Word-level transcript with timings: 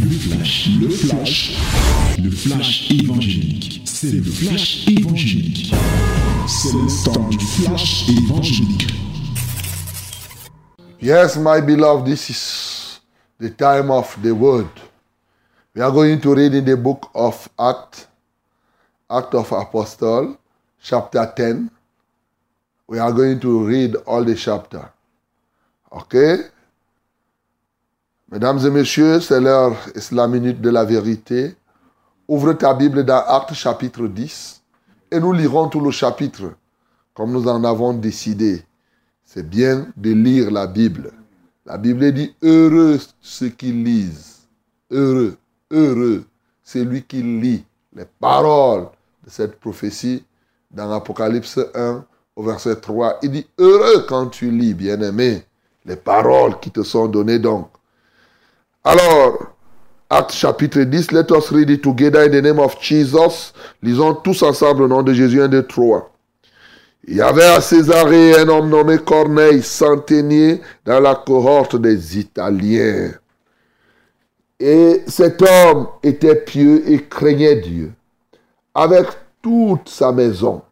Le 0.00 0.10
flash, 0.10 0.68
le 0.80 0.88
flash, 0.88 1.56
le 2.22 2.30
flash 2.30 2.90
évangélique. 2.90 3.82
C'est 3.84 4.12
le 4.12 4.22
flash 4.22 4.86
évangélique. 4.88 5.74
C'est 6.46 6.72
le 6.72 7.04
temps 7.04 7.28
du 7.28 7.38
flash 7.38 8.08
évangélique. 8.08 8.86
Yes, 11.00 11.36
my 11.36 11.60
beloved, 11.60 12.06
this 12.06 12.30
is 12.30 13.00
the 13.38 13.50
time 13.50 13.90
of 13.90 14.16
the 14.22 14.32
word. 14.32 14.68
We 15.74 15.82
are 15.82 15.92
going 15.92 16.20
to 16.20 16.34
read 16.34 16.54
in 16.54 16.64
the 16.64 16.76
book 16.76 17.10
of 17.14 17.48
Acts, 17.58 18.06
Act 19.10 19.34
of 19.34 19.52
Apostle, 19.52 20.36
chapter 20.82 21.32
10. 21.36 21.70
We 22.88 22.98
are 22.98 23.12
going 23.12 23.40
to 23.40 23.66
read 23.66 23.96
all 24.06 24.24
the 24.24 24.34
chapter. 24.34 24.90
Okay? 25.92 26.36
Mesdames 28.32 28.58
et 28.66 28.70
messieurs, 28.70 29.20
c'est 29.20 29.40
l'heure 29.40 29.76
et 29.94 30.00
c'est 30.00 30.16
la 30.16 30.26
minute 30.26 30.60
de 30.60 30.68
la 30.68 30.84
vérité. 30.84 31.54
Ouvre 32.26 32.54
ta 32.54 32.74
Bible 32.74 33.04
dans 33.04 33.22
Actes 33.24 33.54
chapitre 33.54 34.08
10 34.08 34.62
et 35.12 35.20
nous 35.20 35.32
lirons 35.32 35.68
tout 35.68 35.78
le 35.78 35.92
chapitre 35.92 36.54
comme 37.14 37.30
nous 37.30 37.46
en 37.46 37.62
avons 37.62 37.92
décidé. 37.92 38.64
C'est 39.24 39.48
bien 39.48 39.86
de 39.96 40.10
lire 40.10 40.50
la 40.50 40.66
Bible. 40.66 41.12
La 41.64 41.78
Bible 41.78 42.10
dit 42.10 42.34
heureux 42.42 42.98
ceux 43.20 43.50
qui 43.50 43.70
lisent. 43.70 44.48
Heureux, 44.90 45.36
heureux 45.70 46.24
celui 46.64 47.04
qui 47.04 47.22
lit 47.22 47.64
les 47.94 48.06
paroles 48.18 48.88
de 49.24 49.30
cette 49.30 49.60
prophétie 49.60 50.24
dans 50.72 50.90
Apocalypse 50.90 51.60
1 51.76 52.04
au 52.34 52.42
verset 52.42 52.74
3. 52.74 53.20
Il 53.22 53.30
dit 53.30 53.46
heureux 53.56 54.04
quand 54.08 54.26
tu 54.26 54.50
lis, 54.50 54.74
bien-aimé, 54.74 55.44
les 55.84 55.94
paroles 55.94 56.58
qui 56.58 56.72
te 56.72 56.82
sont 56.82 57.06
données 57.06 57.38
donc. 57.38 57.68
Alors, 58.88 59.38
Acte 60.08 60.30
chapitre 60.30 60.82
10, 60.82 61.10
let 61.10 61.32
us 61.32 61.50
read 61.50 61.70
it 61.70 61.82
together 61.82 62.22
in 62.22 62.30
the 62.30 62.40
name 62.40 62.60
of 62.60 62.80
Jesus. 62.80 63.52
Lisons 63.82 64.14
tous 64.22 64.44
ensemble 64.44 64.84
au 64.84 64.86
nom 64.86 65.02
de 65.02 65.12
Jésus 65.12 65.42
1, 65.42 65.48
2, 65.48 65.66
3. 65.66 66.08
Il 67.08 67.16
y 67.16 67.20
avait 67.20 67.46
à 67.46 67.60
Césarée 67.60 68.38
un 68.38 68.48
homme 68.48 68.68
nommé 68.68 68.98
Corneille, 68.98 69.60
centenier 69.60 70.60
dans 70.84 71.00
la 71.00 71.16
cohorte 71.16 71.74
des 71.74 72.20
Italiens. 72.20 73.10
Et 74.60 75.02
cet 75.08 75.42
homme 75.42 75.88
était 76.04 76.36
pieux 76.36 76.88
et 76.88 77.02
craignait 77.02 77.56
Dieu. 77.56 77.92
Avec 78.72 79.08
toute 79.42 79.88
sa 79.88 80.12
maison, 80.12 80.62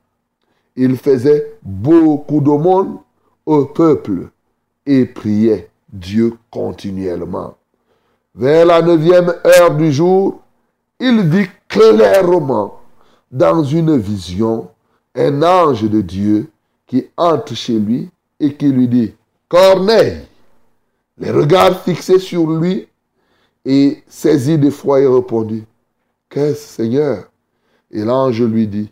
il 0.76 0.96
faisait 0.96 1.56
beaucoup 1.64 2.40
de 2.40 2.50
monde 2.50 2.98
au 3.44 3.64
peuple 3.64 4.28
et 4.86 5.04
priait 5.04 5.68
Dieu 5.92 6.34
continuellement. 6.48 7.56
Vers 8.36 8.66
la 8.66 8.82
neuvième 8.82 9.32
heure 9.46 9.76
du 9.76 9.92
jour, 9.92 10.40
il 10.98 11.20
vit 11.20 11.46
clairement 11.68 12.80
dans 13.30 13.62
une 13.62 13.96
vision 13.96 14.70
un 15.14 15.40
ange 15.42 15.88
de 15.88 16.00
Dieu 16.00 16.50
qui 16.84 17.06
entre 17.16 17.54
chez 17.54 17.78
lui 17.78 18.10
et 18.40 18.54
qui 18.54 18.70
lui 18.70 18.88
dit, 18.88 19.14
Corneille, 19.48 20.22
les 21.16 21.30
regards 21.30 21.80
fixés 21.84 22.18
sur 22.18 22.50
lui 22.50 22.88
et 23.64 24.02
saisi 24.08 24.58
d'effroi, 24.58 25.00
il 25.00 25.06
répondit, 25.06 25.64
Qu'est-ce 26.28 26.74
Seigneur? 26.74 27.30
Et 27.92 28.02
l'ange 28.02 28.42
lui 28.42 28.66
dit, 28.66 28.90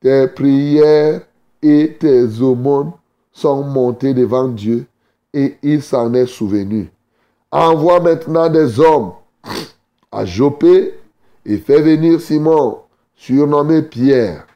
Tes 0.00 0.28
prières 0.28 1.22
et 1.60 1.96
tes 1.98 2.40
aumônes 2.40 2.92
sont 3.32 3.64
montées 3.64 4.14
devant 4.14 4.46
Dieu 4.46 4.86
et 5.34 5.56
il 5.64 5.82
s'en 5.82 6.14
est 6.14 6.26
souvenu 6.26 6.92
envoie 7.50 8.00
maintenant 8.00 8.48
des 8.48 8.80
hommes 8.80 9.12
à 10.12 10.24
Jopé 10.24 10.94
et 11.44 11.58
fait 11.58 11.80
venir 11.80 12.20
Simon, 12.20 12.78
surnommé 13.14 13.82
Pierre. 13.82 14.46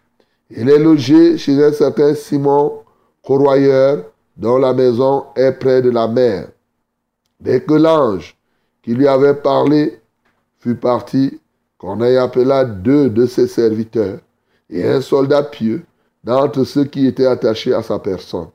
Il 0.51 0.69
est 0.69 0.79
logé 0.79 1.39
chez 1.39 1.63
un 1.63 1.73
certain 1.73 2.15
Simon, 2.15 2.81
corroyeur, 3.25 4.05
dont 4.37 4.59
la 4.59 4.73
maison 4.73 5.27
est 5.37 5.53
près 5.53 5.83
de 5.83 5.91
la 5.91 6.09
mer. 6.09 6.49
Dès 7.41 7.63
que 7.63 7.75
l'ange 7.75 8.37
qui 8.83 8.95
lui 8.95 9.09
avait 9.09 9.35
parlé 9.35 10.01
fut 10.59 10.77
parti, 10.77 11.41
Corneille 11.79 12.17
appela 12.17 12.65
deux 12.65 13.11
de 13.11 13.27
ses 13.27 13.49
serviteurs 13.49 14.21
et 14.71 14.87
un 14.87 15.01
soldat 15.01 15.43
pieux 15.43 15.85
d'entre 16.23 16.65
ceux 16.65 16.85
qui 16.85 17.07
étaient 17.07 17.27
attachés 17.27 17.75
à 17.75 17.83
sa 17.83 17.99
personne. 17.99 18.49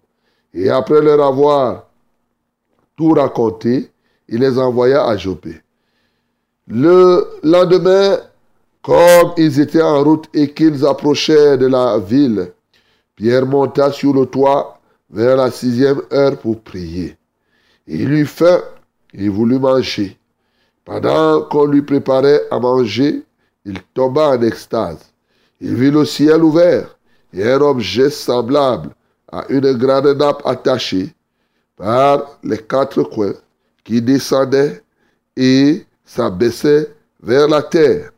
Et 0.53 0.69
après 0.69 1.01
leur 1.01 1.25
avoir 1.25 1.87
tout 2.95 3.09
raconté, 3.09 3.91
il 4.27 4.39
les 4.39 4.57
envoya 4.57 5.05
à 5.05 5.17
Jopé. 5.17 5.61
Le 6.67 7.27
lendemain, 7.43 8.19
comme 8.81 9.31
ils 9.37 9.59
étaient 9.59 9.81
en 9.81 10.03
route 10.03 10.25
et 10.33 10.53
qu'ils 10.53 10.85
approchaient 10.85 11.57
de 11.57 11.67
la 11.67 11.97
ville, 11.97 12.51
Pierre 13.15 13.45
monta 13.45 13.91
sur 13.91 14.13
le 14.13 14.25
toit 14.25 14.79
vers 15.09 15.37
la 15.37 15.49
sixième 15.49 16.01
heure 16.11 16.37
pour 16.37 16.61
prier. 16.61 17.15
Il 17.87 18.11
eut 18.11 18.25
faim 18.25 18.61
et 19.13 19.29
voulut 19.29 19.59
manger. 19.59 20.17
Pendant 20.83 21.41
qu'on 21.41 21.65
lui 21.65 21.81
préparait 21.81 22.43
à 22.51 22.59
manger, 22.59 23.23
il 23.65 23.79
tomba 23.93 24.29
en 24.29 24.41
extase. 24.41 25.13
Il 25.59 25.75
vit 25.75 25.91
le 25.91 26.05
ciel 26.05 26.43
ouvert 26.43 26.97
et 27.33 27.49
un 27.49 27.61
objet 27.61 28.09
semblable 28.09 28.89
à 29.31 29.45
une 29.49 29.73
grande 29.73 30.17
nappe 30.17 30.41
attachée 30.45 31.13
par 31.75 32.37
les 32.43 32.57
quatre 32.57 33.03
coins 33.03 33.33
qui 33.87 34.01
descendait 34.01 34.83
et 35.37 35.85
s'abaissait 36.03 36.93
vers 37.23 37.47
la 37.47 37.63
terre, 37.63 38.11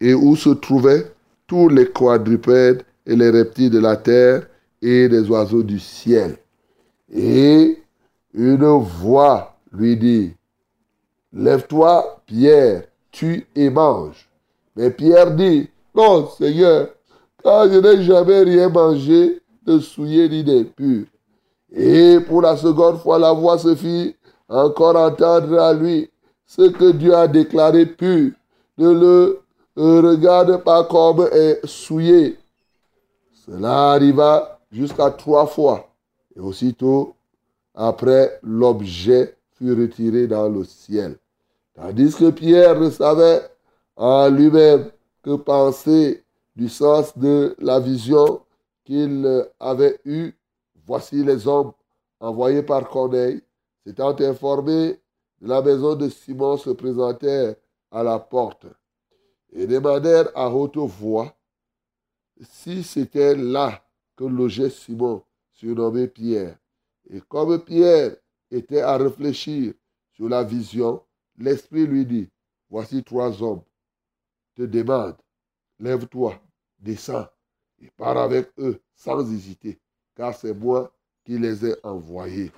et 0.00 0.14
où 0.14 0.36
se 0.36 0.50
trouvaient 0.50 1.12
tous 1.48 1.68
les 1.68 1.90
quadrupèdes 1.90 2.84
et 3.04 3.16
les 3.16 3.30
reptiles 3.30 3.70
de 3.70 3.80
la 3.80 3.96
terre 3.96 4.46
et 4.80 5.08
les 5.08 5.28
oiseaux 5.28 5.64
du 5.64 5.80
ciel. 5.80 6.36
Et 7.12 7.82
une 8.34 8.66
voix 8.66 9.56
lui 9.72 9.96
dit, 9.96 10.32
Lève-toi, 11.32 12.22
Pierre, 12.24 12.84
tue 13.10 13.46
et 13.56 13.68
mange. 13.68 14.28
Mais 14.76 14.90
Pierre 14.90 15.32
dit, 15.32 15.68
Non, 15.92 16.28
Seigneur, 16.28 16.90
car 17.42 17.68
je 17.68 17.80
n'ai 17.80 18.04
jamais 18.04 18.42
rien 18.42 18.68
mangé 18.68 19.42
de 19.66 19.80
souillé 19.80 20.28
ni 20.28 20.44
d'impur. 20.44 21.06
Et 21.74 22.18
pour 22.28 22.42
la 22.42 22.56
seconde 22.56 23.00
fois, 23.00 23.18
la 23.18 23.32
voix 23.32 23.58
se 23.58 23.74
fit 23.74 24.14
encore 24.48 24.96
entendre 24.96 25.58
à 25.58 25.72
lui 25.72 26.10
ce 26.46 26.62
que 26.70 26.92
Dieu 26.92 27.14
a 27.14 27.28
déclaré 27.28 27.86
pur. 27.86 28.32
Ne 28.78 28.92
le 28.92 29.42
regarde 29.76 30.62
pas 30.62 30.84
comme 30.84 31.28
est 31.32 31.64
souillé. 31.66 32.38
Cela 33.46 33.92
arriva 33.92 34.60
jusqu'à 34.70 35.10
trois 35.10 35.46
fois. 35.46 35.88
Et 36.34 36.40
aussitôt, 36.40 37.14
après, 37.74 38.38
l'objet 38.42 39.36
fut 39.52 39.72
retiré 39.72 40.26
dans 40.26 40.48
le 40.48 40.64
ciel. 40.64 41.16
Tandis 41.74 42.14
que 42.14 42.30
Pierre 42.30 42.78
ne 42.78 42.90
savait 42.90 43.42
en 43.96 44.28
lui-même 44.28 44.90
que 45.22 45.36
penser 45.36 46.22
du 46.54 46.68
sens 46.68 47.16
de 47.18 47.54
la 47.58 47.80
vision 47.80 48.40
qu'il 48.84 49.46
avait 49.60 49.98
eue. 50.04 50.32
Voici 50.86 51.22
les 51.24 51.46
hommes 51.46 51.72
envoyés 52.20 52.62
par 52.62 52.88
Corneille 52.88 53.42
S'étant 53.86 54.20
informé 54.20 55.00
la 55.40 55.62
maison 55.62 55.94
de 55.94 56.08
Simon, 56.08 56.56
se 56.56 56.70
présentèrent 56.70 57.54
à 57.92 58.02
la 58.02 58.18
porte 58.18 58.66
et 59.52 59.68
demandèrent 59.68 60.28
à 60.34 60.50
haute 60.50 60.76
voix 60.76 61.32
si 62.40 62.82
c'était 62.82 63.36
là 63.36 63.80
que 64.16 64.24
logeait 64.24 64.70
Simon, 64.70 65.22
surnommé 65.52 66.08
Pierre. 66.08 66.58
Et 67.08 67.20
comme 67.20 67.62
Pierre 67.62 68.16
était 68.50 68.80
à 68.80 68.96
réfléchir 68.96 69.72
sur 70.14 70.28
la 70.28 70.42
vision, 70.42 71.00
l'Esprit 71.38 71.86
lui 71.86 72.04
dit, 72.04 72.28
voici 72.68 73.04
trois 73.04 73.40
hommes, 73.40 73.62
te 74.56 74.62
demandent, 74.62 75.22
lève-toi, 75.78 76.34
descends 76.80 77.28
et 77.80 77.90
pars 77.96 78.18
avec 78.18 78.50
eux 78.58 78.80
sans 78.96 79.32
hésiter, 79.32 79.78
car 80.16 80.34
c'est 80.34 80.54
moi 80.54 80.92
qui 81.24 81.38
les 81.38 81.64
ai 81.64 81.76
envoyés. 81.84 82.50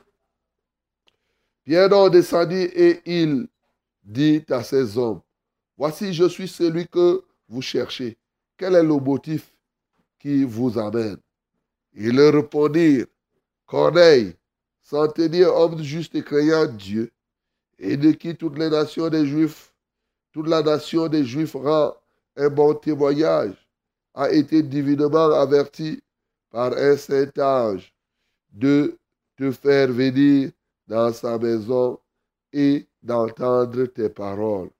Pierre 1.68 1.90
donc 1.90 2.12
descendit 2.12 2.70
et 2.72 3.02
il 3.04 3.46
dit 4.02 4.42
à 4.48 4.62
ses 4.62 4.96
hommes, 4.96 5.20
Voici, 5.76 6.14
je 6.14 6.26
suis 6.26 6.48
celui 6.48 6.88
que 6.88 7.22
vous 7.46 7.60
cherchez. 7.60 8.16
Quel 8.56 8.74
est 8.74 8.82
le 8.82 8.94
motif 8.94 9.54
qui 10.18 10.44
vous 10.44 10.78
amène? 10.78 11.18
Ils 11.92 12.16
leur 12.16 12.32
répondirent, 12.32 13.04
Corneille, 13.66 14.34
centenier 14.80 15.44
homme 15.44 15.82
juste 15.82 16.14
et 16.14 16.22
croyant 16.22 16.64
Dieu, 16.64 17.12
et 17.78 17.98
de 17.98 18.12
qui 18.12 18.34
toutes 18.34 18.56
les 18.56 18.70
nations 18.70 19.10
des 19.10 19.26
Juifs, 19.26 19.74
toute 20.32 20.48
la 20.48 20.62
nation 20.62 21.06
des 21.06 21.26
Juifs 21.26 21.52
rend 21.52 21.94
un 22.36 22.48
bon 22.48 22.72
témoignage, 22.72 23.68
a 24.14 24.30
été 24.30 24.62
divinement 24.62 25.32
averti 25.34 26.02
par 26.48 26.72
un 26.72 26.96
saint 26.96 27.30
ange 27.36 27.92
de 28.54 28.96
te 29.36 29.50
faire 29.50 29.92
venir 29.92 30.50
dans 30.88 31.12
sa 31.12 31.38
maison 31.38 32.00
et 32.52 32.88
d'entendre 33.02 33.84
tes 33.86 34.08
paroles. 34.08 34.70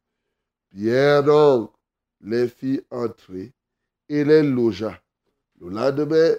Pierre 0.71 1.23
donc 1.23 1.73
les 2.21 2.49
fit 2.49 2.81
entrer 2.91 3.53
et 4.09 4.25
les 4.25 4.43
logea. 4.43 5.01
Le 5.61 5.69
lendemain, 5.69 6.35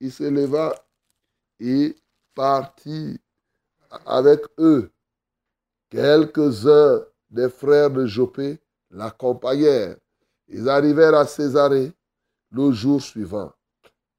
il 0.00 0.12
se 0.12 0.24
leva 0.24 0.74
et 1.58 1.96
partit 2.34 3.20
avec 4.06 4.40
eux. 4.58 4.90
Quelques-uns 5.90 7.04
des 7.30 7.48
frères 7.48 7.90
de 7.90 8.06
Jopé 8.06 8.60
l'accompagnèrent. 8.90 9.96
Ils 10.48 10.68
arrivèrent 10.68 11.14
à 11.14 11.26
Césarée 11.26 11.92
le 12.50 12.72
jour 12.72 13.02
suivant. 13.02 13.52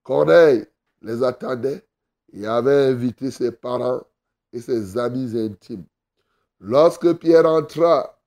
Corneille 0.03 0.65
les 1.01 1.23
attendait 1.23 1.85
et 2.33 2.45
avait 2.45 2.87
invité 2.89 3.31
ses 3.31 3.51
parents 3.51 4.01
et 4.53 4.59
ses 4.59 4.98
amis 4.98 5.38
intimes. 5.38 5.86
Lorsque 6.59 7.13
Pierre 7.13 7.45
entra, 7.45 8.18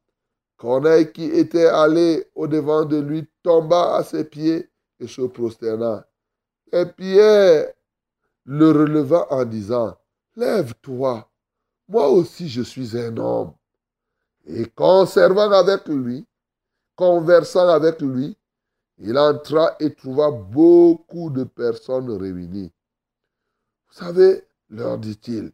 Corneille, 0.56 1.12
qui 1.12 1.25
était 1.25 1.67
allé 1.67 2.26
au-devant 2.35 2.85
de 2.85 2.99
lui, 2.99 3.26
tomba 3.43 3.97
à 3.97 4.05
ses 4.05 4.25
pieds 4.25 4.71
et 5.00 5.06
se 5.06 5.23
prosterna. 5.23 6.06
Et 6.73 6.87
Pierre 6.87 7.73
le 8.44 8.71
releva 8.71 9.26
en 9.31 9.44
disant, 9.44 9.97
Lève-toi, 10.37 11.29
moi 11.88 12.09
aussi 12.09 12.49
je 12.49 12.62
suis 12.62 12.97
un 12.99 13.17
homme. 13.17 13.53
Et 14.47 14.67
conservant 14.67 15.50
avec 15.53 15.87
lui, 15.88 16.27
conversant 16.97 17.69
avec 17.69 18.00
lui, 18.00 18.37
il 18.99 19.19
entra 19.19 19.75
et 19.81 19.94
trouva 19.94 20.31
beaucoup 20.31 21.31
de 21.31 21.44
personnes 21.44 22.11
réunies. 22.11 22.73
Vous 23.88 23.94
savez, 23.94 24.44
leur 24.70 24.99
dit-il, 24.99 25.53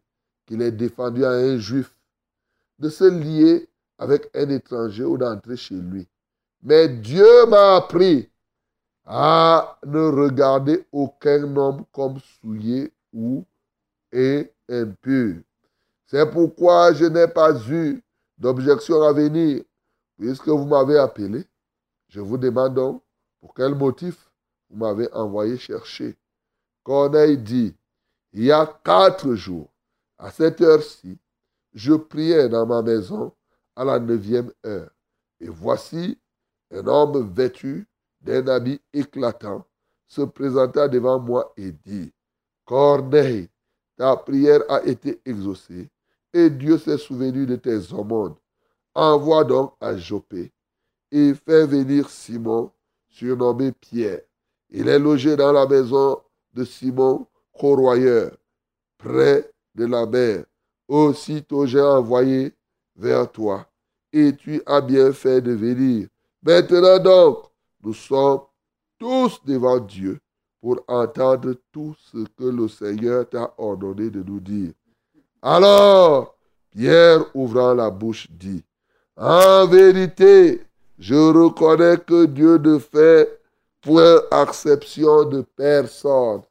qu'il 0.50 0.62
est 0.62 0.72
défendu 0.72 1.24
à 1.24 1.30
un 1.30 1.58
juif 1.58 1.94
de 2.80 2.88
se 2.88 3.04
lier 3.04 3.68
avec 3.96 4.28
un 4.34 4.48
étranger 4.48 5.04
ou 5.04 5.16
d'entrer 5.16 5.56
chez 5.56 5.76
lui. 5.76 6.08
Mais 6.60 6.88
Dieu 6.88 7.46
m'a 7.46 7.76
appris 7.76 8.28
à 9.06 9.78
ne 9.86 10.00
regarder 10.00 10.84
aucun 10.90 11.56
homme 11.56 11.84
comme 11.92 12.18
souillé 12.18 12.92
ou 13.12 13.44
impur. 14.12 15.36
C'est 16.06 16.28
pourquoi 16.28 16.94
je 16.94 17.04
n'ai 17.04 17.28
pas 17.28 17.56
eu 17.68 18.02
d'objection 18.36 19.02
à 19.02 19.12
venir, 19.12 19.62
puisque 20.18 20.48
vous 20.48 20.66
m'avez 20.66 20.98
appelé. 20.98 21.44
Je 22.08 22.20
vous 22.20 22.38
demande 22.38 22.74
donc 22.74 23.02
pour 23.40 23.54
quel 23.54 23.76
motif 23.76 24.28
vous 24.68 24.78
m'avez 24.78 25.12
envoyé 25.12 25.56
chercher. 25.58 26.16
Corneille 26.82 27.38
dit, 27.38 27.72
il 28.32 28.44
y 28.44 28.52
a 28.52 28.66
quatre 28.84 29.34
jours, 29.36 29.69
à 30.20 30.30
cette 30.30 30.60
heure-ci, 30.60 31.18
je 31.72 31.94
priais 31.94 32.48
dans 32.48 32.66
ma 32.66 32.82
maison 32.82 33.32
à 33.74 33.84
la 33.84 33.98
neuvième 33.98 34.52
heure. 34.66 34.90
Et 35.40 35.48
voici 35.48 36.18
un 36.70 36.86
homme 36.86 37.32
vêtu 37.32 37.88
d'un 38.20 38.46
habit 38.48 38.80
éclatant 38.92 39.64
se 40.06 40.20
présenta 40.22 40.88
devant 40.88 41.18
moi 41.18 41.52
et 41.56 41.72
dit, 41.72 42.12
Corneille, 42.66 43.48
ta 43.96 44.14
prière 44.16 44.60
a 44.68 44.82
été 44.84 45.20
exaucée 45.24 45.88
et 46.32 46.50
Dieu 46.50 46.76
s'est 46.78 46.98
souvenu 46.98 47.46
de 47.46 47.56
tes 47.56 47.92
aumônes. 47.92 48.34
Envoie 48.94 49.44
donc 49.44 49.74
à 49.80 49.96
Jopé 49.96 50.52
et 51.10 51.32
fais 51.34 51.66
venir 51.66 52.10
Simon, 52.10 52.70
surnommé 53.08 53.72
Pierre. 53.72 54.20
Il 54.68 54.88
est 54.88 54.98
logé 54.98 55.36
dans 55.36 55.52
la 55.52 55.66
maison 55.66 56.20
de 56.52 56.64
Simon, 56.64 57.26
corroyeur, 57.58 58.36
près 58.98 59.50
de 59.74 59.86
la 59.86 60.06
mer. 60.06 60.44
Aussitôt 60.88 61.66
j'ai 61.66 61.80
envoyé 61.80 62.52
vers 62.96 63.30
toi, 63.30 63.66
et 64.12 64.34
tu 64.36 64.62
as 64.66 64.80
bien 64.80 65.12
fait 65.12 65.40
de 65.40 65.52
venir. 65.52 66.08
Maintenant 66.42 66.98
donc, 66.98 67.44
nous 67.82 67.94
sommes 67.94 68.40
tous 68.98 69.40
devant 69.44 69.78
Dieu 69.78 70.18
pour 70.60 70.82
entendre 70.88 71.54
tout 71.72 71.94
ce 72.12 72.18
que 72.36 72.44
le 72.44 72.68
Seigneur 72.68 73.28
t'a 73.28 73.54
ordonné 73.56 74.10
de 74.10 74.22
nous 74.22 74.40
dire. 74.40 74.72
Alors, 75.42 76.36
Pierre, 76.70 77.24
ouvrant 77.34 77.72
la 77.74 77.90
bouche, 77.90 78.28
dit, 78.30 78.62
En 79.16 79.66
vérité, 79.66 80.62
je 80.98 81.14
reconnais 81.14 81.96
que 81.98 82.26
Dieu 82.26 82.58
ne 82.58 82.78
fait 82.78 83.40
point 83.80 84.20
exception 84.42 85.24
de 85.24 85.40
personne, 85.56 86.42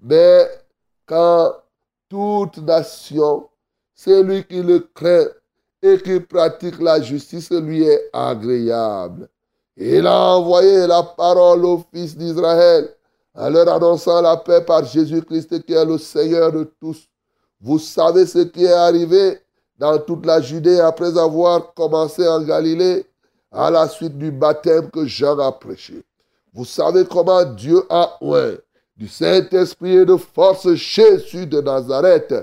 mais 0.00 0.46
quand 1.04 1.52
toute 2.08 2.58
nation, 2.58 3.48
celui 3.94 4.44
qui 4.44 4.62
le 4.62 4.80
craint 4.94 5.26
et 5.82 5.98
qui 5.98 6.20
pratique 6.20 6.80
la 6.80 7.00
justice 7.00 7.50
lui 7.50 7.82
est 7.82 8.10
agréable. 8.12 9.28
Il 9.76 10.06
a 10.06 10.36
envoyé 10.36 10.86
la 10.86 11.02
parole 11.02 11.64
aux 11.64 11.84
fils 11.92 12.16
d'Israël 12.16 12.88
en 13.34 13.50
leur 13.50 13.68
annonçant 13.68 14.20
la 14.20 14.36
paix 14.36 14.64
par 14.64 14.84
Jésus-Christ 14.84 15.64
qui 15.64 15.72
est 15.72 15.84
le 15.84 15.98
Seigneur 15.98 16.50
de 16.50 16.64
tous. 16.80 17.08
Vous 17.60 17.78
savez 17.78 18.26
ce 18.26 18.40
qui 18.40 18.64
est 18.64 18.72
arrivé 18.72 19.38
dans 19.78 19.98
toute 19.98 20.26
la 20.26 20.40
Judée 20.40 20.80
après 20.80 21.16
avoir 21.16 21.72
commencé 21.74 22.26
en 22.26 22.42
Galilée 22.42 23.06
à 23.52 23.70
la 23.70 23.88
suite 23.88 24.18
du 24.18 24.30
baptême 24.30 24.90
que 24.90 25.06
Jean 25.06 25.38
a 25.38 25.52
prêché. 25.52 26.02
Vous 26.52 26.64
savez 26.64 27.04
comment 27.04 27.44
Dieu 27.44 27.82
a 27.88 28.16
oint 28.20 28.56
du 28.98 29.06
Saint-Esprit 29.06 29.98
et 29.98 30.04
de 30.04 30.16
force 30.16 30.74
Jésus 30.74 31.46
de 31.46 31.60
Nazareth 31.60 32.34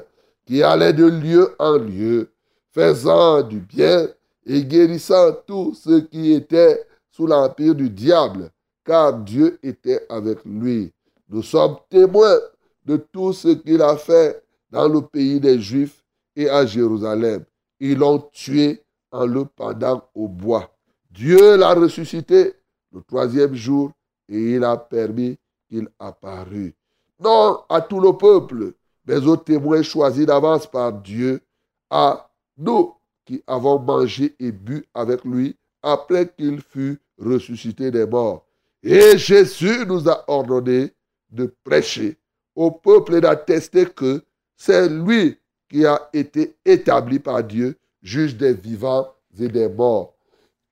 qui 0.45 0.63
allait 0.63 0.93
de 0.93 1.05
lieu 1.05 1.53
en 1.59 1.77
lieu, 1.77 2.29
faisant 2.71 3.41
du 3.41 3.59
bien 3.59 4.07
et 4.45 4.63
guérissant 4.63 5.33
tous 5.45 5.73
ceux 5.73 6.01
qui 6.01 6.31
étaient 6.33 6.81
sous 7.11 7.27
l'empire 7.27 7.75
du 7.75 7.89
diable, 7.89 8.51
car 8.85 9.13
Dieu 9.19 9.59
était 9.63 10.05
avec 10.09 10.39
lui. 10.45 10.93
Nous 11.29 11.43
sommes 11.43 11.77
témoins 11.89 12.39
de 12.85 12.97
tout 12.97 13.33
ce 13.33 13.49
qu'il 13.49 13.81
a 13.81 13.97
fait 13.97 14.41
dans 14.69 14.87
le 14.87 15.01
pays 15.01 15.39
des 15.39 15.59
Juifs 15.59 16.03
et 16.35 16.49
à 16.49 16.65
Jérusalem. 16.65 17.43
Ils 17.79 17.97
l'ont 17.97 18.19
tué 18.31 18.83
en 19.11 19.25
le 19.25 19.45
pendant 19.45 20.03
au 20.13 20.27
bois. 20.27 20.71
Dieu 21.09 21.57
l'a 21.57 21.73
ressuscité 21.73 22.53
le 22.93 23.01
troisième 23.01 23.55
jour 23.55 23.91
et 24.29 24.55
il 24.55 24.63
a 24.63 24.77
permis 24.77 25.37
qu'il 25.69 25.87
apparût. 25.99 26.73
Non 27.19 27.59
à 27.69 27.81
tout 27.81 27.99
le 27.99 28.13
peuple, 28.13 28.73
mais 29.05 29.25
aux 29.25 29.37
témoins 29.37 29.81
choisis 29.81 30.25
d'avance 30.25 30.67
par 30.67 30.93
Dieu, 30.93 31.41
à 31.89 32.29
nous 32.57 32.93
qui 33.25 33.43
avons 33.47 33.79
mangé 33.79 34.35
et 34.39 34.51
bu 34.51 34.85
avec 34.93 35.23
lui 35.23 35.55
après 35.81 36.27
qu'il 36.27 36.61
fut 36.61 36.99
ressuscité 37.17 37.91
des 37.91 38.05
morts. 38.05 38.45
Et 38.83 39.17
Jésus 39.17 39.85
nous 39.87 40.07
a 40.09 40.23
ordonné 40.27 40.93
de 41.31 41.53
prêcher 41.63 42.17
au 42.55 42.71
peuple 42.71 43.15
et 43.15 43.21
d'attester 43.21 43.85
que 43.85 44.23
c'est 44.55 44.89
lui 44.89 45.37
qui 45.69 45.85
a 45.85 46.09
été 46.13 46.55
établi 46.63 47.19
par 47.19 47.43
Dieu, 47.43 47.77
juge 48.01 48.35
des 48.35 48.53
vivants 48.53 49.07
et 49.39 49.47
des 49.47 49.67
morts. 49.67 50.15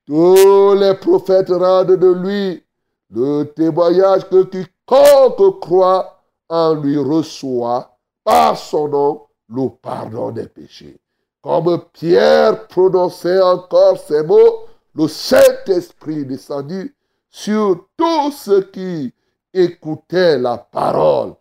Tous 0.06 0.74
les 0.74 0.94
prophètes 0.94 1.50
rendent 1.50 1.96
de 1.96 2.12
lui 2.12 2.62
le 3.10 3.44
témoignage 3.44 4.28
que 4.28 4.42
quiconque 4.86 5.60
croit 5.60 6.22
en 6.48 6.74
lui 6.74 6.98
reçoit 6.98 7.98
par 8.22 8.56
son 8.56 8.88
nom 8.88 9.22
le 9.48 9.68
pardon 9.80 10.30
des 10.30 10.48
péchés. 10.48 11.00
Comme 11.42 11.84
Pierre 11.92 12.66
prononçait 12.68 13.40
encore 13.40 13.98
ces 13.98 14.22
mots, 14.22 14.66
le 14.94 15.08
Saint-Esprit 15.08 16.24
descendu 16.24 16.94
sur 17.28 17.88
tous 17.96 18.30
ceux 18.32 18.62
qui 18.62 19.12
écoutaient 19.52 20.38
la 20.38 20.56
parole. 20.56 21.34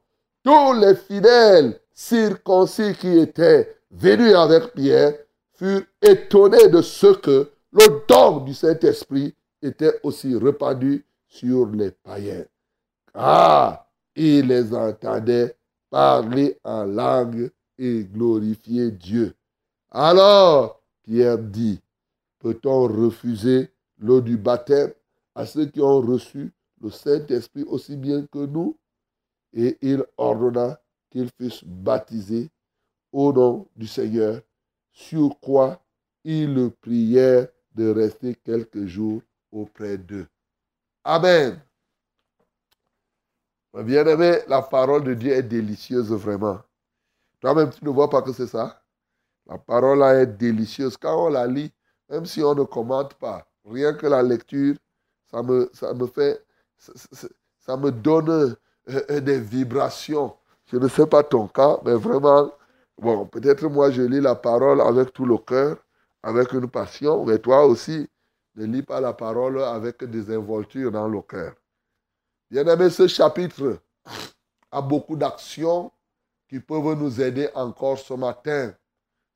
Tous 0.44 0.74
les 0.74 0.96
fidèles 0.96 1.80
circoncis 1.94 2.94
qui 3.00 3.18
étaient 3.18 3.78
venus 3.92 4.36
avec 4.36 4.74
Pierre 4.74 5.14
furent 5.54 5.86
étonnés 6.02 6.68
de 6.68 6.82
ce 6.82 7.08
que 7.14 7.52
le 7.72 8.04
don 8.08 8.40
du 8.40 8.54
Saint-Esprit 8.54 9.34
était 9.62 10.00
aussi 10.04 10.36
répandu 10.36 11.06
sur 11.28 11.68
les 11.68 11.92
païens. 11.92 12.44
Ah, 13.14 13.88
il 14.16 14.48
les 14.48 14.74
entendait 14.74 15.56
parler 15.90 16.60
en 16.64 16.86
langue 16.86 17.52
et 17.78 18.04
glorifier 18.04 18.92
Dieu. 18.92 19.36
Alors, 19.92 20.82
Pierre 21.04 21.38
dit, 21.38 21.80
peut-on 22.40 22.88
refuser 22.88 23.72
l'eau 24.00 24.22
du 24.22 24.38
baptême 24.38 24.92
à 25.36 25.46
ceux 25.46 25.66
qui 25.68 25.82
ont 25.82 26.02
reçu 26.02 26.52
le 26.82 26.90
Saint-Esprit 26.90 27.64
aussi 27.64 27.96
bien 27.96 28.26
que 28.26 28.46
nous? 28.46 28.78
Et 29.54 29.78
il 29.82 30.04
ordonna 30.18 30.80
qu'ils 31.12 31.30
fussent 31.38 31.64
baptisés 31.64 32.50
au 33.12 33.32
nom 33.32 33.68
du 33.76 33.86
Seigneur, 33.86 34.42
sur 34.92 35.40
quoi 35.40 35.80
ils 36.24 36.52
le 36.52 36.72
prièrent 36.72 37.48
de 37.76 37.90
rester 37.90 38.34
quelques 38.36 38.86
jours 38.86 39.22
auprès 39.52 39.98
d'eux. 39.98 40.26
Amen. 41.04 41.62
Bien-aimé, 43.74 44.40
la 44.48 44.62
parole 44.62 45.04
de 45.04 45.14
Dieu 45.14 45.32
est 45.34 45.44
délicieuse 45.44 46.12
vraiment. 46.12 46.60
Toi-même, 47.42 47.72
tu 47.72 47.84
ne 47.84 47.90
vois 47.90 48.10
pas 48.10 48.22
que 48.22 48.32
c'est 48.32 48.48
ça. 48.48 48.82
La 49.48 49.58
parole 49.58 50.00
là 50.00 50.22
est 50.22 50.28
délicieuse. 50.28 50.96
Quand 50.98 51.26
on 51.26 51.30
la 51.30 51.48
lit, 51.48 51.72
même 52.10 52.26
si 52.26 52.42
on 52.44 52.56
ne 52.56 52.64
commente 52.64 53.16
pas, 53.16 53.48
Rien 53.66 53.94
que 53.94 54.08
la 54.08 54.22
lecture, 54.22 54.76
ça 55.32 55.42
me, 55.42 55.70
ça 55.74 55.94
me 55.94 56.06
fait, 56.08 56.44
ça, 56.78 57.78
me 57.78 57.92
donne 57.92 58.30
euh, 58.30 58.56
euh, 59.10 59.20
des 59.22 59.40
vibrations. 59.40 60.36
Je 60.66 60.78
ne 60.78 60.88
sais 60.90 61.08
pas 61.08 61.24
ton 61.24 61.48
cas, 61.48 61.80
mais 61.86 61.94
vraiment, 61.94 62.52
bon, 62.98 63.26
peut-être 63.26 63.68
moi 63.70 63.90
je 63.92 64.02
lis 64.02 64.20
la 64.20 64.36
parole 64.36 64.82
avec 64.82 65.14
tout 65.14 65.26
le 65.26 65.38
cœur, 65.38 65.78
avec 66.24 66.52
une 66.54 66.70
passion, 66.70 67.26
mais 67.26 67.40
toi 67.40 67.66
aussi, 67.66 68.10
ne 68.56 68.66
lis 68.66 68.84
pas 68.84 69.00
la 69.00 69.14
parole 69.14 69.62
avec 69.64 70.04
des 70.04 70.34
involtures 70.36 70.92
dans 70.92 71.08
le 71.08 71.22
cœur. 71.22 71.54
Bien 72.50 72.66
aimé, 72.68 72.90
ce 72.90 73.08
chapitre 73.08 73.80
a 74.72 74.82
beaucoup 74.82 75.16
d'actions 75.16 75.92
qui 76.48 76.60
peuvent 76.60 76.94
nous 76.94 77.22
aider 77.22 77.50
encore 77.56 77.98
ce 77.98 78.14
matin. 78.14 78.74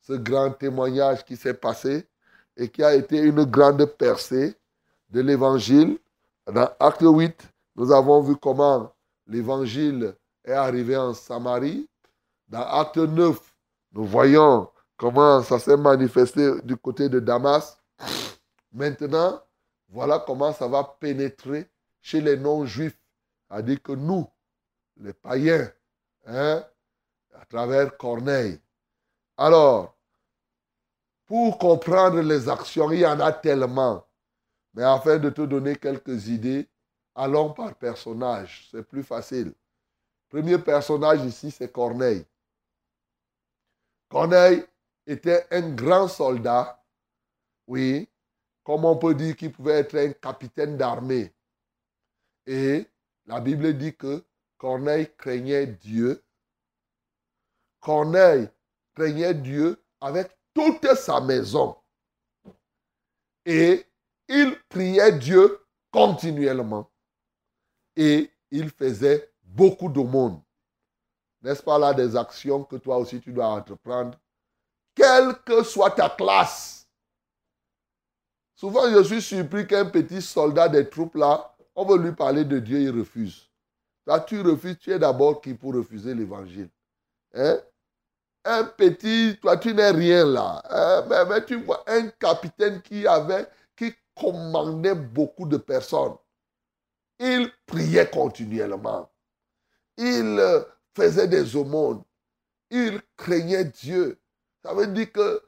Ce 0.01 0.13
grand 0.13 0.51
témoignage 0.51 1.25
qui 1.25 1.35
s'est 1.35 1.53
passé 1.53 2.07
et 2.55 2.69
qui 2.69 2.83
a 2.83 2.95
été 2.95 3.17
une 3.17 3.43
grande 3.43 3.85
percée 3.85 4.55
de 5.09 5.21
l'évangile. 5.21 5.97
Dans 6.45 6.69
Acte 6.79 7.01
8, 7.01 7.41
nous 7.75 7.91
avons 7.91 8.21
vu 8.21 8.35
comment 8.35 8.91
l'évangile 9.25 10.13
est 10.45 10.53
arrivé 10.53 10.95
en 10.95 11.13
Samarie. 11.13 11.89
Dans 12.47 12.61
Acte 12.63 12.97
9, 12.97 13.37
nous 13.93 14.05
voyons 14.05 14.69
comment 14.95 15.41
ça 15.43 15.59
s'est 15.59 15.77
manifesté 15.77 16.61
du 16.63 16.77
côté 16.77 17.09
de 17.09 17.19
Damas. 17.19 17.77
Maintenant, 18.71 19.41
voilà 19.89 20.23
comment 20.25 20.53
ça 20.53 20.67
va 20.67 20.83
pénétrer 20.99 21.69
chez 22.01 22.21
les 22.21 22.37
non-juifs. 22.37 22.99
C'est-à-dire 23.49 23.81
que 23.81 23.93
nous, 23.93 24.27
les 24.97 25.13
païens, 25.13 25.71
hein, 26.25 26.65
à 27.33 27.45
travers 27.45 27.95
Corneille. 27.97 28.59
Alors, 29.37 29.95
pour 31.25 31.57
comprendre 31.57 32.21
les 32.21 32.49
actions, 32.49 32.91
il 32.91 32.99
y 32.99 33.05
en 33.05 33.19
a 33.19 33.31
tellement. 33.31 34.05
Mais 34.73 34.83
afin 34.83 35.17
de 35.17 35.29
te 35.29 35.41
donner 35.41 35.75
quelques 35.75 36.27
idées, 36.27 36.67
allons 37.15 37.53
par 37.53 37.75
personnage. 37.75 38.67
C'est 38.71 38.83
plus 38.83 39.03
facile. 39.03 39.53
Premier 40.29 40.57
personnage 40.57 41.23
ici, 41.25 41.51
c'est 41.51 41.71
Corneille. 41.71 42.25
Corneille 44.09 44.65
était 45.05 45.45
un 45.51 45.69
grand 45.71 46.07
soldat, 46.07 46.81
oui, 47.65 48.09
comme 48.63 48.85
on 48.85 48.97
peut 48.97 49.15
dire 49.15 49.35
qu'il 49.35 49.51
pouvait 49.51 49.79
être 49.79 49.95
un 49.95 50.11
capitaine 50.11 50.77
d'armée. 50.77 51.33
Et 52.47 52.87
la 53.25 53.41
Bible 53.41 53.77
dit 53.77 53.93
que 53.95 54.23
Corneille 54.57 55.09
craignait 55.17 55.67
Dieu. 55.67 56.23
Corneille 57.81 58.49
craignait 58.95 59.33
Dieu 59.33 59.83
avec 59.99 60.31
toute 60.53 60.87
sa 60.95 61.19
maison. 61.19 61.75
Et 63.45 63.85
il 64.29 64.57
priait 64.69 65.17
Dieu 65.19 65.59
continuellement. 65.91 66.89
Et 67.95 68.31
il 68.49 68.69
faisait 68.69 69.29
beaucoup 69.43 69.89
de 69.89 69.99
monde. 69.99 70.41
N'est-ce 71.41 71.61
pas 71.61 71.77
là 71.77 71.93
des 71.93 72.15
actions 72.15 72.63
que 72.63 72.77
toi 72.77 72.97
aussi 72.97 73.19
tu 73.19 73.31
dois 73.31 73.47
entreprendre? 73.47 74.17
Quelle 74.95 75.35
que 75.45 75.63
soit 75.63 75.91
ta 75.91 76.09
classe. 76.09 76.87
Souvent, 78.55 78.89
je 78.89 79.03
suis 79.03 79.21
surpris 79.21 79.67
qu'un 79.67 79.85
petit 79.85 80.21
soldat 80.21 80.67
des 80.67 80.89
troupes 80.89 81.15
là, 81.15 81.55
on 81.77 81.85
veut 81.85 81.97
lui 81.97 82.11
parler 82.11 82.43
de 82.43 82.59
Dieu, 82.59 82.81
il 82.81 82.89
refuse. 82.89 83.49
Toi, 84.05 84.19
tu 84.19 84.41
refuses, 84.41 84.77
tu 84.79 84.91
es 84.91 84.99
d'abord 84.99 85.39
qui 85.39 85.53
pour 85.53 85.73
refuser 85.73 86.13
l'évangile. 86.13 86.69
Hein? 87.33 87.57
un 88.47 88.63
petit, 88.63 89.37
toi 89.41 89.57
tu 89.57 89.73
n'es 89.73 89.91
rien 89.91 90.25
là. 90.25 90.63
Hein, 90.69 91.25
mais, 91.29 91.45
tu 91.45 91.61
vois 91.61 91.83
un 91.87 92.07
capitaine 92.07 92.81
qui 92.81 93.05
avait, 93.05 93.47
qui 93.75 93.93
commandait 94.15 94.95
beaucoup 94.95 95.45
de 95.45 95.57
personnes. 95.57 96.15
Il 97.19 97.51
priait 97.65 98.09
continuellement. 98.09 99.09
Il 99.97 100.37
euh, 100.39 100.61
faisait 100.95 101.27
des 101.27 101.55
aumônes. 101.55 102.03
Il 102.69 103.01
craignait 103.17 103.65
Dieu. 103.65 104.19
Ça 104.63 104.73
veut 104.73 104.87
dire 104.87 105.11
que, 105.11 105.41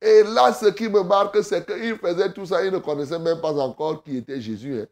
et 0.00 0.22
là 0.22 0.52
ce 0.52 0.66
qui 0.66 0.88
me 0.88 1.02
marque, 1.02 1.42
c'est 1.44 1.64
qu'il 1.64 1.96
faisait 1.98 2.32
tout 2.32 2.46
ça, 2.46 2.64
il 2.64 2.72
ne 2.72 2.78
connaissait 2.78 3.18
même 3.18 3.40
pas 3.40 3.52
encore 3.52 4.02
qui 4.02 4.16
était 4.16 4.40
Jésus. 4.40 4.80
Hein. 4.80 4.86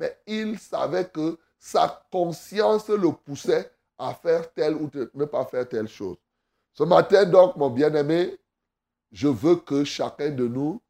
Mais 0.00 0.18
il 0.26 0.58
savait 0.58 1.04
que 1.04 1.38
sa 1.58 2.02
conscience 2.10 2.88
le 2.88 3.12
poussait 3.12 3.70
à 3.98 4.14
faire 4.14 4.50
telle 4.54 4.74
ou 4.74 4.90
ne 5.12 5.26
pas 5.26 5.44
faire 5.44 5.68
telle 5.68 5.88
chose. 5.88 6.16
Ce 6.72 6.82
matin, 6.84 7.26
donc, 7.26 7.56
mon 7.56 7.68
bien-aimé, 7.68 8.38
je 9.12 9.28
veux 9.28 9.56
que 9.56 9.84
chacun 9.84 10.30
de 10.30 10.48
nous 10.48 10.80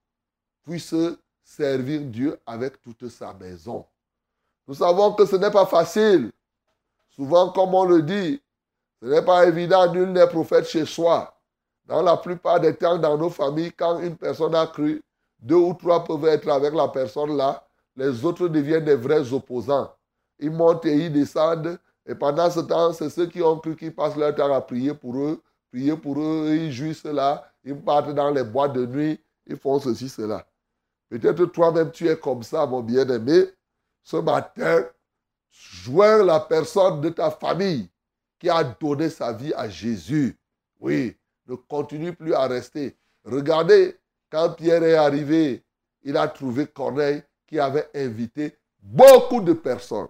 puisse 0.62 0.94
servir 1.42 2.02
Dieu 2.02 2.38
avec 2.46 2.80
toute 2.80 3.08
sa 3.08 3.34
maison. 3.34 3.84
Nous 4.68 4.74
savons 4.74 5.12
que 5.14 5.26
ce 5.26 5.34
n'est 5.34 5.50
pas 5.50 5.66
facile. 5.66 6.30
Souvent, 7.08 7.50
comme 7.50 7.74
on 7.74 7.84
le 7.84 8.02
dit, 8.02 8.40
ce 9.02 9.08
n'est 9.08 9.24
pas 9.24 9.44
évident, 9.46 9.92
nul 9.92 10.12
n'est 10.12 10.28
prophète 10.28 10.68
chez 10.68 10.86
soi. 10.86 11.36
Dans 11.84 12.02
la 12.02 12.16
plupart 12.16 12.60
des 12.60 12.76
temps, 12.76 12.98
dans 12.98 13.18
nos 13.18 13.30
familles, 13.30 13.72
quand 13.72 13.98
une 13.98 14.16
personne 14.16 14.54
a 14.54 14.68
cru, 14.68 15.02
deux 15.40 15.56
ou 15.56 15.74
trois 15.74 16.04
peuvent 16.04 16.26
être 16.26 16.48
avec 16.48 16.72
la 16.74 16.86
personne 16.86 17.36
là, 17.36 17.66
les 17.96 18.24
autres 18.24 18.48
deviennent 18.48 18.84
des 18.84 18.94
vrais 18.94 19.32
opposants. 19.32 19.94
Ils 20.38 20.50
montent 20.50 20.86
et 20.86 21.06
ils 21.06 21.12
descendent, 21.12 21.78
et 22.06 22.14
pendant 22.14 22.50
ce 22.50 22.60
temps, 22.60 22.92
c'est 22.92 23.10
ceux 23.10 23.26
qui 23.26 23.42
ont 23.42 23.58
cru 23.58 23.76
qui 23.76 23.90
passent 23.90 24.16
leur 24.16 24.34
temps 24.34 24.52
à 24.52 24.60
prier 24.60 24.94
pour 24.94 25.16
eux, 25.18 25.42
prier 25.70 25.96
pour 25.96 26.20
eux, 26.20 26.54
ils 26.54 26.72
jouissent 26.72 27.04
là, 27.04 27.52
ils 27.62 27.76
partent 27.76 28.14
dans 28.14 28.30
les 28.30 28.44
bois 28.44 28.68
de 28.68 28.86
nuit, 28.86 29.20
ils 29.46 29.56
font 29.56 29.78
ceci, 29.78 30.08
cela. 30.08 30.46
Peut-être 31.08 31.44
toi-même 31.46 31.90
tu 31.90 32.08
es 32.08 32.16
comme 32.16 32.42
ça, 32.42 32.66
mon 32.66 32.82
bien-aimé. 32.82 33.44
Ce 34.02 34.16
matin, 34.16 34.84
joins 35.50 36.24
la 36.24 36.40
personne 36.40 37.00
de 37.00 37.10
ta 37.10 37.30
famille 37.30 37.90
qui 38.38 38.48
a 38.48 38.64
donné 38.64 39.10
sa 39.10 39.32
vie 39.32 39.52
à 39.54 39.68
Jésus. 39.68 40.38
Oui, 40.78 41.16
ne 41.46 41.54
continue 41.56 42.14
plus 42.14 42.32
à 42.32 42.46
rester. 42.46 42.96
Regardez, 43.24 43.98
quand 44.30 44.54
Pierre 44.54 44.82
est 44.82 44.94
arrivé, 44.94 45.62
il 46.02 46.16
a 46.16 46.26
trouvé 46.28 46.66
Corneille 46.66 47.22
qui 47.50 47.58
avait 47.58 47.90
invité 47.94 48.56
beaucoup 48.80 49.40
de 49.40 49.52
personnes. 49.52 50.08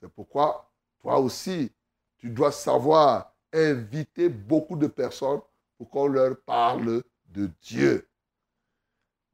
C'est 0.00 0.08
pourquoi 0.08 0.70
toi 1.00 1.18
aussi, 1.18 1.72
tu 2.18 2.30
dois 2.30 2.52
savoir 2.52 3.34
inviter 3.52 4.28
beaucoup 4.28 4.76
de 4.76 4.86
personnes 4.86 5.40
pour 5.76 5.90
qu'on 5.90 6.06
leur 6.06 6.40
parle 6.46 7.02
de 7.26 7.50
Dieu. 7.60 8.08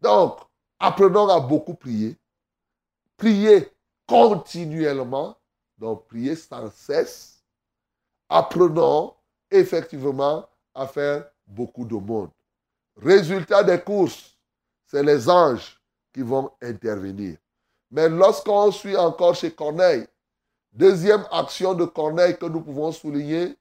Donc, 0.01 0.39
apprenons 0.79 1.29
à 1.29 1.39
beaucoup 1.39 1.75
prier. 1.75 2.17
Prier 3.19 3.71
continuellement, 4.07 5.37
donc 5.77 6.07
prier 6.09 6.35
sans 6.35 6.71
cesse. 6.71 7.45
Apprenons 8.31 9.15
effectivement 9.51 10.49
à 10.75 10.87
faire 10.87 11.29
beaucoup 11.47 11.85
de 11.85 11.95
monde. 11.95 12.31
Résultat 12.97 13.63
des 13.63 13.81
courses, 13.81 14.37
c'est 14.87 15.03
les 15.03 15.29
anges 15.29 15.78
qui 16.19 16.25
vont 16.25 16.51
intervenir. 16.61 17.37
Mais 17.93 18.09
lorsqu'on 18.09 18.73
suit 18.73 18.97
encore 18.97 19.37
chez 19.37 19.53
Corneille, 19.53 20.07
deuxième 20.73 21.25
action 21.31 21.75
de 21.75 21.85
Corneille 21.85 22.37
que 22.37 22.47
nous 22.47 22.61
pouvons 22.61 22.91
souligner, 22.91 23.57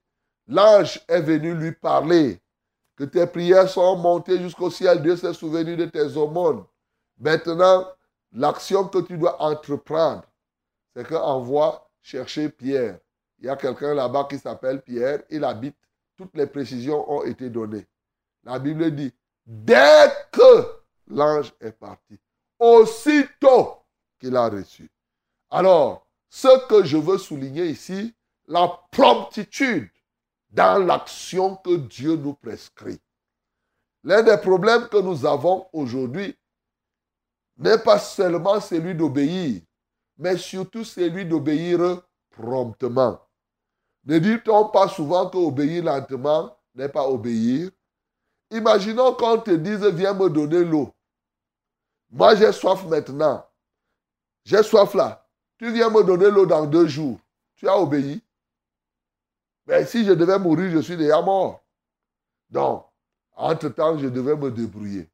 L'ange 0.48 1.02
est 1.10 1.22
venu 1.22 1.54
lui 1.54 1.74
parler 1.74 2.40
que 2.96 3.04
tes 3.04 3.28
prières 3.28 3.70
sont 3.70 3.98
montées 3.98 4.40
jusqu'au 4.40 4.72
ciel. 4.72 5.02
Dieu 5.02 5.18
s'est 5.18 5.34
souvenu 5.34 5.76
de 5.76 5.86
tes 5.86 6.16
aumônes. 6.16 6.64
Maintenant, 7.20 7.86
l'action 8.32 8.88
que 8.88 9.00
tu 9.00 9.18
dois 9.18 9.42
entreprendre, 9.42 10.24
c'est 10.96 11.06
qu'envoie 11.06 11.90
chercher 12.02 12.50
Pierre. 12.50 13.00
Il 13.40 13.46
y 13.46 13.50
a 13.50 13.58
quelqu'un 13.58 13.94
là-bas 13.94 14.28
qui 14.30 14.40
s'appelle 14.40 14.82
Pierre. 14.82 15.22
Il 15.30 15.44
habite. 15.44 15.76
Toutes 16.16 16.36
les 16.36 16.48
précisions 16.48 17.12
ont 17.12 17.24
été 17.24 17.50
données. 17.50 17.86
La 18.44 18.58
Bible 18.58 18.90
dit, 18.96 19.14
dès 19.46 20.12
que 20.32 20.66
l'ange 21.08 21.54
est 21.60 21.74
parti, 21.74 22.18
aussitôt 22.60 23.78
qu'il 24.20 24.36
a 24.36 24.50
reçu. 24.50 24.90
Alors, 25.50 26.08
ce 26.30 26.68
que 26.68 26.84
je 26.84 26.98
veux 26.98 27.18
souligner 27.18 27.68
ici, 27.68 28.14
la 28.48 28.68
promptitude 28.92 29.90
dans 30.50 30.84
l'action 30.84 31.56
que 31.58 31.76
Dieu 31.76 32.16
nous 32.16 32.34
prescrit. 32.34 33.00
L'un 34.04 34.24
des 34.24 34.38
problèmes 34.38 34.88
que 34.88 34.98
nous 34.98 35.26
avons 35.26 35.68
aujourd'hui 35.74 36.38
n'est 37.58 37.80
pas 37.80 38.00
seulement 38.00 38.60
celui 38.60 38.96
d'obéir, 38.96 39.62
mais 40.18 40.38
surtout 40.38 40.84
celui 40.84 41.26
d'obéir 41.26 42.02
promptement. 42.30 43.20
Ne 44.06 44.20
dit-on 44.20 44.70
pas 44.70 44.88
souvent 44.88 45.30
qu'obéir 45.30 45.84
lentement 45.84 46.58
n'est 46.76 46.90
pas 46.90 47.08
obéir? 47.08 47.70
Imaginons 48.52 49.14
qu'on 49.16 49.40
te 49.40 49.52
dise, 49.52 49.86
viens 49.88 50.14
me 50.14 50.30
donner 50.30 50.64
l'eau. 50.64 50.94
Moi, 52.10 52.36
j'ai 52.36 52.52
soif 52.52 52.86
maintenant. 52.86 53.46
J'ai 54.44 54.64
soif 54.64 54.94
là. 54.94 55.28
Tu 55.58 55.72
viens 55.72 55.90
me 55.90 56.04
donner 56.04 56.30
l'eau 56.30 56.46
dans 56.46 56.66
deux 56.66 56.88
jours. 56.88 57.20
Tu 57.56 57.68
as 57.68 57.78
obéi. 57.78 58.22
Mais 59.66 59.86
si 59.86 60.06
je 60.06 60.14
devais 60.14 60.40
mourir, 60.40 60.72
je 60.72 60.80
suis 60.80 60.96
déjà 60.96 61.22
mort. 61.22 61.64
Donc, 62.50 62.86
entre-temps, 63.36 63.98
je 63.98 64.08
devais 64.08 64.36
me 64.36 64.50
débrouiller. 64.50 65.10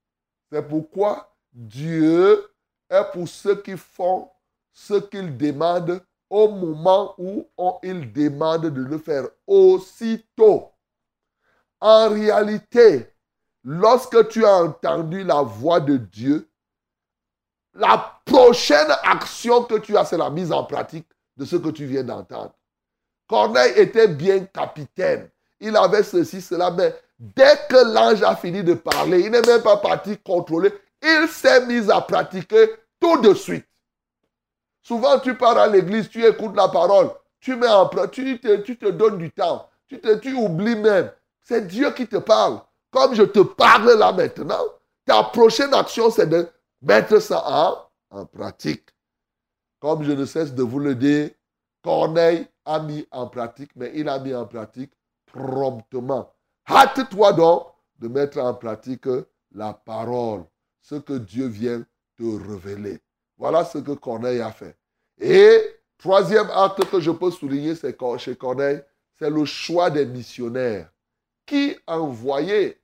C'est 0.51 0.67
pourquoi 0.67 1.35
Dieu 1.51 2.47
est 2.89 3.11
pour 3.11 3.27
ceux 3.27 3.61
qui 3.61 3.75
font 3.75 4.29
ce 4.71 4.95
qu'ils 4.95 5.35
demandent 5.37 6.03
au 6.29 6.49
moment 6.49 7.15
où 7.17 7.47
on, 7.57 7.77
ils 7.83 8.11
demandent 8.11 8.67
de 8.67 8.81
le 8.83 8.97
faire 8.97 9.27
aussitôt. 9.45 10.69
En 11.79 12.09
réalité, 12.09 13.13
lorsque 13.63 14.27
tu 14.29 14.45
as 14.45 14.63
entendu 14.63 15.23
la 15.23 15.41
voix 15.41 15.79
de 15.79 15.97
Dieu, 15.97 16.49
la 17.73 18.19
prochaine 18.25 18.91
action 19.03 19.63
que 19.63 19.75
tu 19.75 19.97
as, 19.97 20.05
c'est 20.05 20.17
la 20.17 20.29
mise 20.29 20.51
en 20.51 20.63
pratique 20.63 21.07
de 21.37 21.45
ce 21.45 21.55
que 21.55 21.69
tu 21.69 21.85
viens 21.85 22.03
d'entendre. 22.03 22.53
Corneille 23.27 23.73
était 23.77 24.07
bien 24.07 24.45
capitaine. 24.45 25.29
Il 25.59 25.75
avait 25.75 26.03
ceci, 26.03 26.41
cela, 26.41 26.71
mais 26.71 26.93
dès 27.17 27.57
que 27.69 27.93
l'ange 27.93 28.21
a 28.21 28.35
fini 28.35 28.63
de 28.63 28.73
parler, 28.73 29.21
il 29.21 29.31
n'est 29.31 29.41
même 29.41 29.61
pas 29.61 29.77
parti 29.77 30.17
contrôler. 30.17 30.73
Il 31.01 31.27
s'est 31.27 31.65
mis 31.65 31.89
à 31.89 32.01
pratiquer 32.01 32.69
tout 32.99 33.21
de 33.21 33.33
suite. 33.33 33.65
Souvent, 34.81 35.19
tu 35.19 35.35
pars 35.35 35.57
à 35.57 35.67
l'église, 35.67 36.09
tu 36.09 36.25
écoutes 36.25 36.55
la 36.55 36.67
parole, 36.67 37.09
tu 37.39 37.55
mets 37.55 37.67
en 37.67 37.87
tu 38.07 38.39
te, 38.39 38.57
tu 38.57 38.77
te 38.77 38.89
donnes 38.89 39.17
du 39.17 39.31
temps, 39.31 39.69
tu, 39.87 40.33
oublies 40.33 40.75
même. 40.75 41.11
C'est 41.41 41.67
Dieu 41.67 41.91
qui 41.91 42.07
te 42.07 42.17
parle. 42.17 42.59
Comme 42.91 43.15
je 43.15 43.23
te 43.23 43.39
parle 43.39 43.93
là 43.97 44.11
maintenant, 44.11 44.63
ta 45.05 45.23
prochaine 45.23 45.73
action, 45.73 46.11
c'est 46.11 46.27
de 46.27 46.47
mettre 46.83 47.19
ça 47.19 47.89
en, 48.11 48.25
pratique. 48.25 48.89
Comme 49.79 50.03
je 50.03 50.11
ne 50.11 50.25
cesse 50.25 50.53
de 50.53 50.63
vous 50.63 50.79
le 50.79 50.95
dire, 50.95 51.31
Corneille 51.81 52.47
a 52.65 52.79
mis 52.79 53.05
en 53.11 53.27
pratique, 53.27 53.71
mais 53.75 53.91
il 53.95 54.07
a 54.07 54.19
mis 54.19 54.33
en 54.33 54.45
pratique 54.45 54.91
promptement. 55.25 56.31
Hâte-toi 56.69 57.33
donc 57.33 57.67
de 57.99 58.07
mettre 58.07 58.39
en 58.39 58.53
pratique 58.53 59.07
la 59.51 59.73
parole, 59.73 60.43
ce 60.81 60.95
que 60.95 61.13
Dieu 61.13 61.47
vient 61.47 61.83
te 62.17 62.23
révéler. 62.47 62.99
Voilà 63.37 63.65
ce 63.65 63.79
que 63.79 63.91
Corneille 63.91 64.41
a 64.41 64.51
fait. 64.51 64.77
Et 65.19 65.59
troisième 65.97 66.49
acte 66.51 66.85
que 66.89 66.99
je 66.99 67.11
peux 67.11 67.31
souligner 67.31 67.75
c'est 67.75 67.97
chez 68.17 68.35
Corneille, 68.35 68.81
c'est 69.19 69.29
le 69.29 69.45
choix 69.45 69.89
des 69.89 70.05
missionnaires. 70.05 70.89
Qui 71.45 71.75
envoyé 71.87 72.79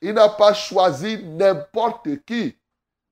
Il 0.00 0.14
n'a 0.14 0.28
pas 0.28 0.54
choisi 0.54 1.24
n'importe 1.24 2.24
qui. 2.24 2.56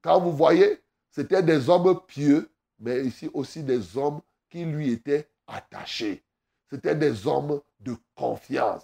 Quand 0.05 0.21
vous 0.21 0.33
voyez, 0.33 0.83
c'était 1.11 1.43
des 1.43 1.71
hommes 1.71 1.99
pieux, 2.07 2.51
mais 2.79 3.07
ici 3.07 3.31
aussi 3.33 3.63
des 3.63 3.97
hommes 3.97 4.21
qui 4.51 4.67
lui 4.67 4.93
étaient 4.93 5.27
attachés. 5.47 6.23
C'était 6.69 6.95
des 6.95 7.27
hommes 7.27 7.63
de 7.81 7.97
confiance. 8.15 8.83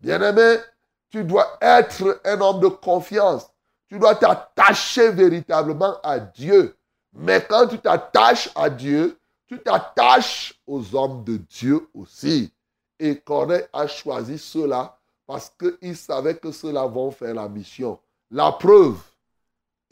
Bien-aimé, 0.00 0.56
tu 1.10 1.24
dois 1.24 1.58
être 1.60 2.22
un 2.24 2.40
homme 2.40 2.60
de 2.60 2.68
confiance. 2.68 3.50
Tu 3.86 3.98
dois 3.98 4.14
t'attacher 4.14 5.10
véritablement 5.10 6.00
à 6.02 6.18
Dieu. 6.18 6.74
Mais 7.12 7.44
quand 7.46 7.66
tu 7.66 7.78
t'attaches 7.78 8.48
à 8.54 8.70
Dieu, 8.70 9.18
tu 9.46 9.58
t'attaches 9.58 10.58
aux 10.66 10.96
hommes 10.96 11.22
de 11.22 11.36
Dieu 11.36 11.86
aussi. 11.92 12.50
Et 12.98 13.16
Corneille 13.16 13.66
a 13.74 13.86
choisi 13.86 14.38
cela 14.38 14.98
parce 15.26 15.52
qu'il 15.58 15.96
savait 15.98 16.36
que 16.36 16.50
ceux-là 16.50 16.86
vont 16.86 17.10
faire 17.10 17.34
la 17.34 17.46
mission. 17.46 17.98
La 18.30 18.52
preuve, 18.52 18.96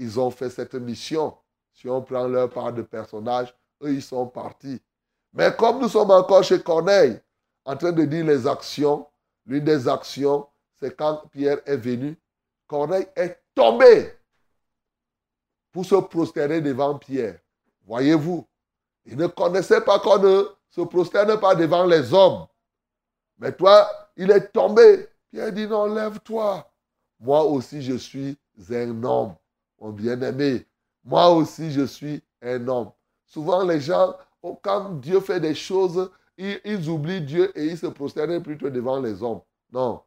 ils 0.00 0.18
ont 0.18 0.30
fait 0.30 0.48
cette 0.48 0.74
mission. 0.74 1.36
Si 1.74 1.88
on 1.88 2.00
prend 2.00 2.26
leur 2.26 2.48
part 2.48 2.72
de 2.72 2.82
personnages, 2.82 3.54
eux, 3.82 3.92
ils 3.92 4.02
sont 4.02 4.26
partis. 4.26 4.80
Mais 5.32 5.54
comme 5.54 5.80
nous 5.80 5.88
sommes 5.88 6.10
encore 6.10 6.42
chez 6.42 6.60
Corneille, 6.60 7.20
en 7.64 7.76
train 7.76 7.92
de 7.92 8.04
dire 8.04 8.24
les 8.24 8.46
actions, 8.46 9.06
l'une 9.44 9.62
des 9.62 9.86
actions, 9.86 10.48
c'est 10.78 10.96
quand 10.96 11.28
Pierre 11.30 11.60
est 11.66 11.76
venu, 11.76 12.18
Corneille 12.66 13.06
est 13.14 13.38
tombé 13.54 14.12
pour 15.70 15.84
se 15.84 15.96
prosterner 15.96 16.62
devant 16.62 16.98
Pierre. 16.98 17.38
Voyez-vous, 17.86 18.46
il 19.04 19.16
ne 19.16 19.26
connaissait 19.26 19.82
pas 19.82 19.98
qu'on 19.98 20.18
ne 20.18 20.44
se 20.70 20.80
prosterne 20.80 21.38
pas 21.38 21.54
devant 21.54 21.84
les 21.84 22.12
hommes. 22.14 22.46
Mais 23.38 23.52
toi, 23.52 23.88
il 24.16 24.30
est 24.30 24.48
tombé. 24.48 25.08
Pierre 25.30 25.52
dit, 25.52 25.66
non, 25.66 25.86
lève-toi. 25.92 26.66
Moi 27.18 27.44
aussi, 27.44 27.82
je 27.82 27.96
suis 27.96 28.38
un 28.70 29.04
homme, 29.04 29.34
mon 29.80 29.90
bien-aimé. 29.90 30.66
Moi 31.04 31.30
aussi, 31.30 31.72
je 31.72 31.86
suis 31.86 32.22
un 32.42 32.68
homme. 32.68 32.90
Souvent, 33.24 33.64
les 33.64 33.80
gens, 33.80 34.14
oh, 34.42 34.58
quand 34.62 34.90
Dieu 35.00 35.20
fait 35.20 35.40
des 35.40 35.54
choses, 35.54 36.10
ils, 36.36 36.60
ils 36.64 36.88
oublient 36.88 37.22
Dieu 37.22 37.58
et 37.58 37.66
ils 37.66 37.78
se 37.78 37.86
prosternent 37.86 38.42
plutôt 38.42 38.70
devant 38.70 39.00
les 39.00 39.22
hommes. 39.22 39.40
Non, 39.72 40.02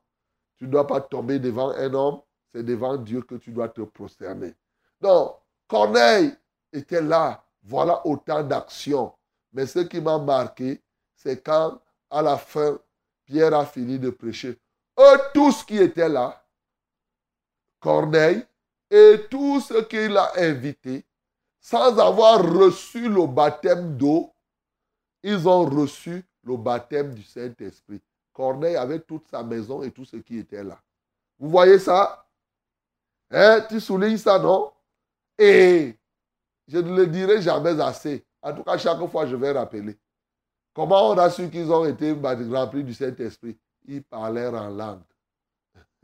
tu 0.58 0.66
ne 0.66 0.72
dois 0.72 0.86
pas 0.86 1.02
tomber 1.02 1.40
devant 1.40 1.72
un 1.72 1.94
homme, 1.94 2.22
c'est 2.52 2.64
devant 2.64 2.98
Dieu 2.98 3.22
que 3.22 3.36
tu 3.36 3.52
dois 3.52 3.70
te 3.70 3.82
prosterner. 3.82 4.54
Donc, 5.02 5.36
Corneille 5.68 6.34
était 6.72 7.02
là. 7.02 7.44
Voilà 7.64 8.06
autant 8.06 8.44
d'actions. 8.44 9.14
Mais 9.54 9.66
ce 9.66 9.80
qui 9.80 10.02
m'a 10.02 10.18
marqué, 10.20 10.82
c'est 11.16 11.42
quand, 11.42 11.80
à 12.10 12.22
la 12.22 12.38
fin, 12.38 12.78
Pierre 13.26 13.54
a 13.54 13.66
fini 13.66 13.98
de 13.98 14.10
prêcher. 14.10 14.60
Eux 15.00 15.20
tous 15.34 15.64
qui 15.64 15.78
étaient 15.78 16.10
là, 16.10 16.46
Corneille 17.80 18.46
et 18.94 19.26
tous 19.28 19.60
ceux 19.62 19.84
qu'il 19.86 20.16
a 20.16 20.34
invités, 20.38 21.04
sans 21.60 21.98
avoir 21.98 22.44
reçu 22.44 23.10
le 23.10 23.26
baptême 23.26 23.98
d'eau, 23.98 24.32
ils 25.24 25.48
ont 25.48 25.66
reçu 25.66 26.24
le 26.44 26.58
baptême 26.58 27.16
du 27.16 27.24
Saint-Esprit. 27.24 28.00
Corneille 28.32 28.76
avait 28.76 29.00
toute 29.00 29.28
sa 29.28 29.42
maison 29.42 29.82
et 29.82 29.90
tout 29.90 30.06
ce 30.06 30.18
qui 30.18 30.38
était 30.38 30.64
là. 30.64 30.80
Vous 31.40 31.50
voyez 31.50 31.80
ça? 31.80 32.28
Hein? 33.32 33.66
Tu 33.68 33.80
soulignes 33.80 34.18
ça, 34.18 34.38
non? 34.38 34.72
Et 35.40 35.98
je 36.68 36.78
ne 36.78 36.96
le 36.96 37.08
dirai 37.08 37.42
jamais 37.42 37.82
assez. 37.82 38.24
En 38.44 38.54
tout 38.54 38.64
cas, 38.64 38.78
chaque 38.78 39.04
fois, 39.08 39.26
je 39.26 39.36
vais 39.36 39.54
rappeler. 39.54 39.98
Comment 40.72 41.10
on 41.10 41.18
a 41.18 41.32
su 41.32 41.50
qu'ils 41.50 41.72
ont 41.72 41.86
été 41.86 42.12
remplis 42.12 42.84
du 42.84 42.94
Saint-Esprit? 42.94 43.58
Ils 43.86 44.04
parlèrent 44.04 44.54
en 44.54 44.70
langue. 44.70 45.02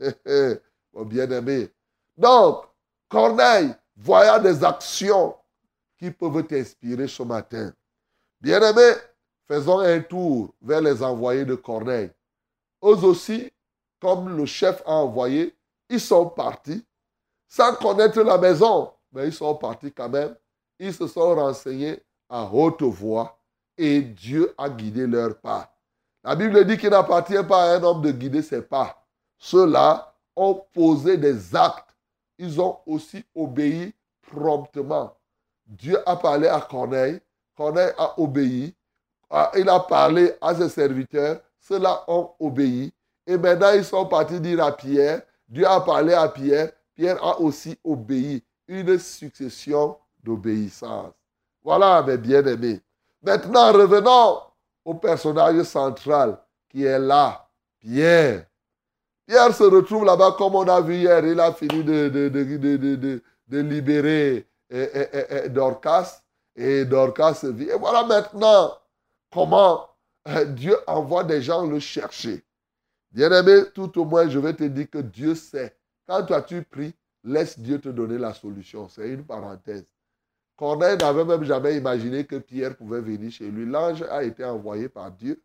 Mon 0.92 1.04
bien-aimé. 1.04 1.70
Donc, 2.16 2.69
Corneille, 3.10 3.74
voyant 3.96 4.40
des 4.40 4.64
actions 4.64 5.34
qui 5.98 6.10
peuvent 6.10 6.46
t'inspirer 6.46 7.08
ce 7.08 7.22
matin. 7.24 7.72
Bien-aimé, 8.40 8.92
faisons 9.46 9.80
un 9.80 10.00
tour 10.00 10.54
vers 10.62 10.80
les 10.80 11.02
envoyés 11.02 11.44
de 11.44 11.56
Corneille. 11.56 12.10
Eux 12.82 13.04
aussi, 13.04 13.52
comme 14.00 14.34
le 14.34 14.46
chef 14.46 14.80
a 14.86 14.92
envoyé, 14.92 15.54
ils 15.88 16.00
sont 16.00 16.26
partis 16.26 16.86
sans 17.48 17.74
connaître 17.74 18.22
la 18.22 18.38
maison, 18.38 18.92
mais 19.12 19.26
ils 19.26 19.34
sont 19.34 19.56
partis 19.56 19.92
quand 19.92 20.08
même. 20.08 20.36
Ils 20.78 20.94
se 20.94 21.06
sont 21.08 21.34
renseignés 21.34 22.00
à 22.28 22.44
haute 22.44 22.82
voix 22.82 23.38
et 23.76 24.00
Dieu 24.00 24.54
a 24.56 24.70
guidé 24.70 25.06
leur 25.06 25.36
pas. 25.36 25.74
La 26.22 26.36
Bible 26.36 26.64
dit 26.64 26.78
qu'il 26.78 26.90
n'appartient 26.90 27.42
pas 27.48 27.72
à 27.72 27.76
un 27.76 27.82
homme 27.82 28.02
de 28.02 28.12
guider 28.12 28.42
ses 28.42 28.62
pas. 28.62 29.04
Ceux-là 29.36 30.14
ont 30.36 30.54
posé 30.72 31.16
des 31.16 31.56
actes. 31.56 31.89
Ils 32.42 32.58
ont 32.58 32.78
aussi 32.86 33.22
obéi 33.34 33.92
promptement. 34.22 35.14
Dieu 35.66 35.98
a 36.08 36.16
parlé 36.16 36.48
à 36.48 36.58
Corneille. 36.62 37.20
Corneille 37.54 37.92
a 37.98 38.18
obéi. 38.18 38.74
Il 39.58 39.68
a 39.68 39.78
parlé 39.80 40.32
à 40.40 40.54
ses 40.54 40.70
serviteurs. 40.70 41.42
Ceux-là 41.60 42.02
ont 42.08 42.30
obéi. 42.40 42.94
Et 43.26 43.36
maintenant, 43.36 43.72
ils 43.74 43.84
sont 43.84 44.06
partis 44.06 44.40
dire 44.40 44.64
à 44.64 44.74
Pierre. 44.74 45.20
Dieu 45.46 45.66
a 45.66 45.82
parlé 45.82 46.14
à 46.14 46.28
Pierre. 46.30 46.72
Pierre 46.94 47.22
a 47.22 47.38
aussi 47.38 47.78
obéi. 47.84 48.42
Une 48.66 48.98
succession 48.98 49.98
d'obéissance. 50.24 51.12
Voilà, 51.62 52.02
mes 52.02 52.16
bien-aimés. 52.16 52.80
Maintenant, 53.22 53.70
revenons 53.70 54.40
au 54.82 54.94
personnage 54.94 55.62
central 55.64 56.38
qui 56.70 56.84
est 56.84 56.98
là, 56.98 57.46
Pierre. 57.78 58.46
Pierre 59.30 59.54
se 59.54 59.62
retrouve 59.62 60.04
là-bas 60.04 60.34
comme 60.36 60.56
on 60.56 60.66
a 60.66 60.80
vu 60.80 60.96
hier. 60.96 61.24
Il 61.24 61.38
a 61.38 61.52
fini 61.52 61.84
de, 61.84 62.08
de, 62.08 62.28
de, 62.28 63.22
de 63.46 63.58
libérer 63.60 64.44
Dorcas 65.50 66.24
et 66.56 66.84
Dorcas 66.84 67.44
vit. 67.44 67.68
Et 67.68 67.78
voilà 67.78 68.02
maintenant 68.02 68.76
comment 69.32 69.88
Dieu 70.48 70.76
envoie 70.88 71.22
des 71.22 71.40
gens 71.42 71.64
le 71.64 71.78
chercher. 71.78 72.42
Bien-aimé, 73.12 73.66
tout 73.72 74.00
au 74.00 74.04
moins, 74.04 74.28
je 74.28 74.40
vais 74.40 74.52
te 74.52 74.64
dire 74.64 74.90
que 74.90 74.98
Dieu 74.98 75.36
sait. 75.36 75.76
Quand 76.08 76.26
toi 76.26 76.42
tu 76.42 76.64
pries, 76.64 76.92
laisse 77.22 77.56
Dieu 77.56 77.80
te 77.80 77.88
donner 77.88 78.18
la 78.18 78.34
solution. 78.34 78.88
C'est 78.88 79.10
une 79.10 79.22
parenthèse. 79.22 79.86
Corneille 80.56 80.98
n'avait 80.98 81.24
même 81.24 81.44
jamais 81.44 81.76
imaginé 81.76 82.24
que 82.24 82.34
Pierre 82.34 82.76
pouvait 82.76 83.00
venir 83.00 83.30
chez 83.30 83.48
lui. 83.48 83.64
L'ange 83.64 84.02
a 84.02 84.24
été 84.24 84.44
envoyé 84.44 84.88
par 84.88 85.12
Dieu, 85.12 85.40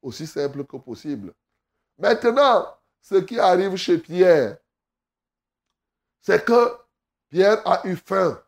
aussi 0.00 0.26
simple 0.26 0.64
que 0.64 0.78
possible. 0.78 1.34
Maintenant, 1.98 2.66
ce 3.00 3.16
qui 3.16 3.38
arrive 3.38 3.76
chez 3.76 3.98
Pierre, 3.98 4.58
c'est 6.20 6.44
que 6.44 6.76
Pierre 7.28 7.62
a 7.66 7.86
eu 7.86 7.96
faim. 7.96 8.42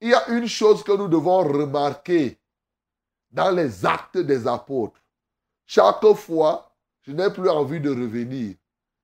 Il 0.00 0.10
y 0.10 0.14
a 0.14 0.28
une 0.28 0.46
chose 0.46 0.84
que 0.84 0.92
nous 0.92 1.08
devons 1.08 1.42
remarquer 1.42 2.38
dans 3.30 3.50
les 3.50 3.84
actes 3.84 4.18
des 4.18 4.46
apôtres. 4.46 5.00
Chaque 5.66 6.04
fois, 6.14 6.72
je 7.02 7.12
n'ai 7.12 7.30
plus 7.30 7.48
envie 7.48 7.80
de 7.80 7.90
revenir. 7.90 8.54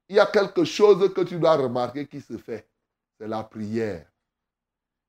Il 0.08 0.16
y 0.16 0.20
a 0.20 0.26
quelque 0.26 0.64
chose 0.64 1.12
que 1.14 1.22
tu 1.22 1.38
dois 1.38 1.56
remarquer 1.56 2.06
qui 2.06 2.20
se 2.20 2.36
fait. 2.36 2.68
C'est 3.18 3.28
la 3.28 3.42
prière. 3.42 4.06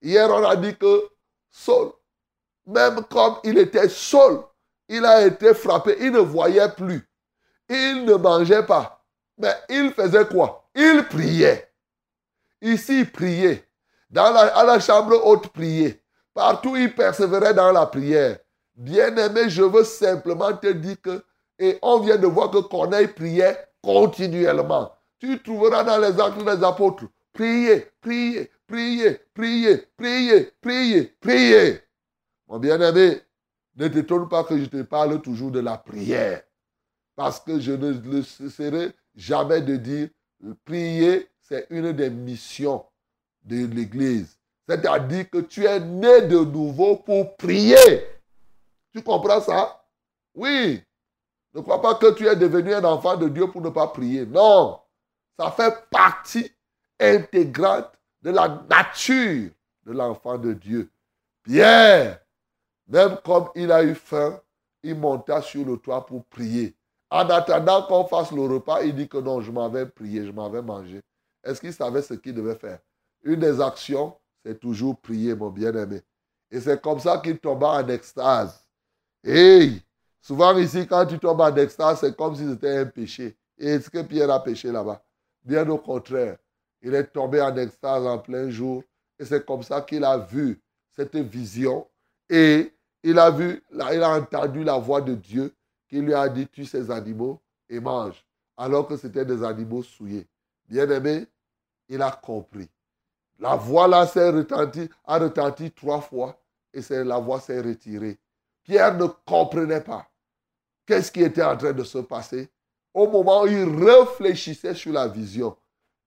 Hier, 0.02 0.30
on 0.30 0.44
a 0.44 0.56
dit 0.56 0.76
que 0.76 1.10
Saul, 1.50 1.92
même 2.66 3.04
comme 3.06 3.38
il 3.44 3.58
était 3.58 3.90
Saul, 3.90 4.44
il 4.88 5.06
a 5.06 5.26
été 5.26 5.54
frappé, 5.54 5.96
il 6.00 6.12
ne 6.12 6.20
voyait 6.20 6.72
plus. 6.72 7.08
Il 7.70 8.06
ne 8.06 8.16
mangeait 8.16 8.66
pas. 8.66 9.01
Mais 9.42 9.56
il 9.70 9.92
faisait 9.92 10.26
quoi? 10.26 10.70
Il 10.76 11.04
priait. 11.10 11.68
Ici, 12.62 13.00
il 13.00 13.12
priait. 13.12 13.68
Dans 14.10 14.32
la, 14.32 14.42
à 14.56 14.64
la 14.64 14.80
chambre 14.80 15.20
haute, 15.26 15.48
priait. 15.48 16.00
Partout, 16.34 16.76
il 16.78 16.94
persévérait 16.94 17.54
dans 17.54 17.72
la 17.72 17.88
prière. 17.88 18.38
Bien-aimé, 18.76 19.50
je 19.50 19.64
veux 19.64 19.84
simplement 19.84 20.54
te 20.54 20.68
dire 20.68 21.02
que, 21.02 21.24
et 21.58 21.80
on 21.82 22.00
vient 22.00 22.18
de 22.18 22.28
voir 22.28 22.52
que 22.52 22.60
Corneille 22.60 23.08
priait 23.08 23.58
continuellement. 23.82 24.92
Tu 25.20 25.42
trouveras 25.42 25.84
dans 25.84 25.98
les 25.98 26.20
actes 26.20 26.44
des 26.44 26.64
apôtres, 26.64 27.06
priez, 27.34 27.88
priez, 28.00 28.52
priez, 28.68 29.20
priez, 29.34 29.78
priez, 29.98 30.52
priez, 30.62 31.04
priez. 31.20 31.82
Mon 32.48 32.60
bien-aimé, 32.60 33.22
ne 33.76 33.88
t'étonne 33.88 34.30
pas 34.30 34.44
que 34.44 34.58
je 34.58 34.66
te 34.66 34.82
parle 34.84 35.22
toujours 35.22 35.52
de 35.52 35.60
la 35.60 35.78
prière. 35.78 36.42
Parce 37.16 37.40
que 37.40 37.60
je 37.60 37.72
ne 37.74 37.92
le 37.92 38.24
cesserai 38.24 38.94
jamais 39.16 39.62
de 39.62 39.76
dire, 39.76 40.10
prier, 40.66 41.30
c'est 41.40 41.68
une 41.70 41.92
des 41.92 42.10
missions 42.10 42.86
de 43.44 43.66
l'Église. 43.66 44.38
C'est-à-dire 44.68 45.30
que 45.30 45.40
tu 45.40 45.66
es 45.66 45.80
né 45.80 46.22
de 46.22 46.40
nouveau 46.40 46.98
pour 46.98 47.36
prier. 47.36 48.08
Tu 48.94 49.02
comprends 49.02 49.42
ça? 49.42 49.84
Oui. 50.34 50.82
Ne 51.54 51.62
crois 51.62 51.82
pas 51.82 51.96
que 51.96 52.14
tu 52.14 52.26
es 52.28 52.36
devenu 52.36 52.74
un 52.74 52.84
enfant 52.86 53.18
de 53.18 53.28
Dieu 53.28 53.50
pour 53.52 53.62
ne 53.62 53.70
pas 53.70 53.88
prier. 53.88 54.26
Non. 54.26 54.80
Ça 55.38 55.52
fait 55.52 55.74
partie 55.90 56.52
intégrante 57.00 57.92
de 58.22 58.32
la 58.32 58.64
nature 58.70 59.52
de 59.84 59.92
l'enfant 59.92 60.38
de 60.38 60.54
Dieu. 60.54 60.90
Pierre, 61.44 62.22
même 62.88 63.18
comme 63.26 63.50
il 63.56 63.72
a 63.72 63.84
eu 63.84 63.96
faim, 63.96 64.40
il 64.84 64.96
monta 64.96 65.42
sur 65.42 65.66
le 65.66 65.78
toit 65.78 66.06
pour 66.06 66.24
prier. 66.26 66.76
En 67.12 67.30
attendant 67.30 67.84
qu'on 67.84 68.06
fasse 68.06 68.32
le 68.32 68.42
repas, 68.44 68.84
il 68.84 68.96
dit 68.96 69.10
que 69.10 69.18
non, 69.18 69.42
je 69.42 69.52
m'en 69.52 69.70
vais 69.70 69.86
prier, 69.86 70.26
je 70.26 70.32
m'en 70.32 70.50
vais 70.50 70.62
manger. 70.62 71.02
Est-ce 71.44 71.60
qu'il 71.60 71.74
savait 71.74 72.02
ce 72.02 72.14
qu'il 72.14 72.34
devait 72.34 72.56
faire? 72.56 72.80
Une 73.24 73.42
des 73.42 73.60
actions, 73.60 74.16
c'est 74.46 74.58
toujours 74.58 74.98
prier, 74.98 75.36
mon 75.36 75.50
bien-aimé. 75.50 76.02
Et 76.50 76.62
c'est 76.62 76.82
comme 76.82 77.00
ça 77.00 77.18
qu'il 77.18 77.38
tomba 77.38 77.84
en 77.84 77.88
extase. 77.90 78.66
Hey, 79.24 79.82
souvent 80.22 80.58
ici, 80.58 80.88
quand 80.88 81.06
tu 81.06 81.20
tombes 81.20 81.42
en 81.42 81.54
extase, 81.58 82.00
c'est 82.00 82.16
comme 82.16 82.34
si 82.34 82.50
c'était 82.50 82.78
un 82.78 82.86
péché. 82.86 83.36
Et 83.58 83.72
est-ce 83.72 83.90
que 83.90 84.02
Pierre 84.04 84.32
a 84.32 84.42
péché 84.42 84.72
là-bas? 84.72 85.04
Bien 85.44 85.68
au 85.70 85.78
contraire. 85.78 86.38
Il 86.82 86.96
est 86.96 87.08
tombé 87.08 87.42
en 87.42 87.56
extase 87.58 88.06
en 88.06 88.20
plein 88.20 88.50
jour. 88.50 88.84
Et 89.20 89.26
c'est 89.26 89.46
comme 89.46 89.64
ça 89.64 89.82
qu'il 89.82 90.06
a 90.06 90.18
vu 90.18 90.62
cette 90.90 91.18
vision. 91.18 91.88
Et 92.30 92.74
il 93.04 93.20
a 93.20 93.30
vu, 93.30 93.62
il 93.72 94.02
a 94.02 94.18
entendu 94.18 94.64
la 94.64 94.78
voix 94.78 95.02
de 95.02 95.14
Dieu 95.14 95.54
qui 95.92 96.00
lui 96.00 96.14
a 96.14 96.30
dit 96.30 96.48
tue 96.48 96.64
ces 96.64 96.90
animaux 96.90 97.42
et 97.70 97.82
mange. 97.82 98.26
Alors 98.56 98.88
que 98.88 98.96
c'était 98.96 99.26
des 99.26 99.44
animaux 99.44 99.84
souillés. 99.84 100.26
Bien 100.70 100.90
aimé, 100.90 101.28
il 101.90 102.02
a 102.02 102.12
compris. 102.12 102.70
La 103.38 103.58
voix 103.58 103.90
là 103.90 104.08
s'est 104.08 104.30
retentie, 104.30 104.90
a 105.04 105.20
retenti 105.20 105.70
trois 105.70 106.00
fois 106.00 106.40
et 106.74 106.82
la 107.04 107.20
voix 107.20 107.42
s'est 107.42 107.60
retirée. 107.60 108.18
Pierre 108.64 108.96
ne 108.96 109.08
comprenait 109.26 109.82
pas 109.82 110.08
qu'est-ce 110.86 111.12
qui 111.12 111.24
était 111.24 111.44
en 111.44 111.58
train 111.58 111.74
de 111.74 111.84
se 111.84 111.98
passer 111.98 112.50
au 112.94 113.08
moment 113.08 113.42
où 113.42 113.48
il 113.48 113.84
réfléchissait 113.84 114.76
sur 114.76 114.94
la 114.94 115.10
vision. 115.10 115.58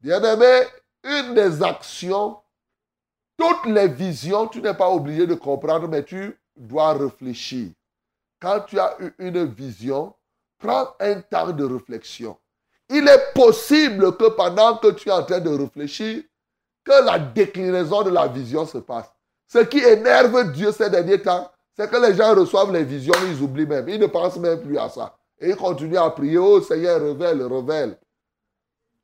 Bien-aimé, 0.01 0.63
une 1.03 1.35
des 1.35 1.63
actions, 1.63 2.39
toutes 3.37 3.67
les 3.67 3.89
visions, 3.89 4.47
tu 4.49 4.63
n'es 4.63 4.75
pas 4.75 4.89
obligé 4.89 5.27
de 5.27 5.35
comprendre, 5.35 5.89
mais 5.89 6.05
tu 6.05 6.39
dois 6.57 6.95
réfléchir. 6.95 7.73
Quand 8.41 8.61
tu 8.61 8.79
as 8.79 8.97
eu 9.01 9.15
une 9.19 9.45
vision, 9.45 10.15
prends 10.59 10.95
un 11.01 11.21
temps 11.21 11.53
de 11.53 11.65
réflexion. 11.65 12.37
Il 12.89 13.09
est 13.09 13.33
possible 13.35 14.17
que 14.17 14.29
pendant 14.31 14.77
que 14.77 14.89
tu 14.93 15.09
es 15.09 15.13
en 15.13 15.25
train 15.25 15.41
de 15.41 15.51
réfléchir, 15.51 16.23
que 16.85 17.05
la 17.05 17.19
déclinaison 17.19 18.03
de 18.03 18.11
la 18.11 18.29
vision 18.29 18.67
se 18.67 18.79
passe. 18.79 19.11
Ce 19.47 19.59
qui 19.59 19.79
énerve 19.79 20.53
Dieu 20.53 20.71
ces 20.73 20.91
derniers 20.91 21.23
temps, 21.23 21.51
c'est 21.77 21.91
que 21.91 21.97
les 21.97 22.15
gens 22.15 22.35
reçoivent 22.35 22.73
les 22.73 22.85
visions, 22.85 23.15
ils 23.27 23.43
oublient 23.43 23.67
même. 23.67 23.89
Ils 23.89 24.01
ne 24.01 24.07
pensent 24.07 24.37
même 24.37 24.61
plus 24.61 24.79
à 24.79 24.89
ça. 24.89 25.17
Et 25.41 25.51
ils 25.51 25.57
continuent 25.57 25.97
à 25.97 26.11
prier, 26.11 26.39
oh 26.39 26.61
Seigneur, 26.61 27.01
révèle, 27.01 27.43
révèle. 27.43 27.99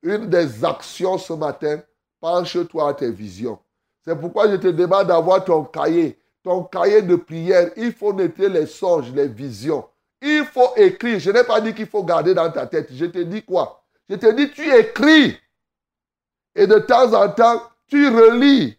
Une 0.02 0.28
des 0.28 0.64
actions 0.64 1.18
ce 1.18 1.32
matin, 1.32 1.80
penche-toi 2.20 2.90
à 2.90 2.94
tes 2.94 3.10
visions. 3.10 3.58
C'est 4.04 4.18
pourquoi 4.18 4.48
je 4.50 4.56
te 4.56 4.68
demande 4.68 5.08
d'avoir 5.08 5.44
ton 5.44 5.64
cahier, 5.64 6.18
ton 6.42 6.64
cahier 6.64 7.02
de 7.02 7.16
prière. 7.16 7.70
Il 7.76 7.92
faut 7.92 8.12
noter 8.12 8.48
les 8.48 8.66
songes, 8.66 9.12
les 9.12 9.28
visions. 9.28 9.86
Il 10.22 10.44
faut 10.44 10.74
écrire. 10.76 11.18
Je 11.18 11.30
n'ai 11.30 11.44
pas 11.44 11.60
dit 11.60 11.74
qu'il 11.74 11.86
faut 11.86 12.04
garder 12.04 12.34
dans 12.34 12.50
ta 12.50 12.66
tête. 12.66 12.88
Je 12.92 13.06
te 13.06 13.18
dis 13.18 13.42
quoi? 13.42 13.82
Je 14.08 14.16
te 14.16 14.30
dis, 14.32 14.50
tu 14.50 14.74
écris. 14.74 15.38
Et 16.54 16.66
de 16.66 16.78
temps 16.78 17.12
en 17.14 17.28
temps, 17.30 17.62
tu 17.86 18.08
relis. 18.08 18.76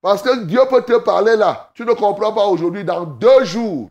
Parce 0.00 0.22
que 0.22 0.44
Dieu 0.44 0.60
peut 0.68 0.82
te 0.82 0.98
parler 0.98 1.36
là. 1.36 1.70
Tu 1.74 1.84
ne 1.84 1.92
comprends 1.92 2.32
pas 2.32 2.46
aujourd'hui. 2.46 2.84
Dans 2.84 3.04
deux 3.04 3.44
jours, 3.44 3.90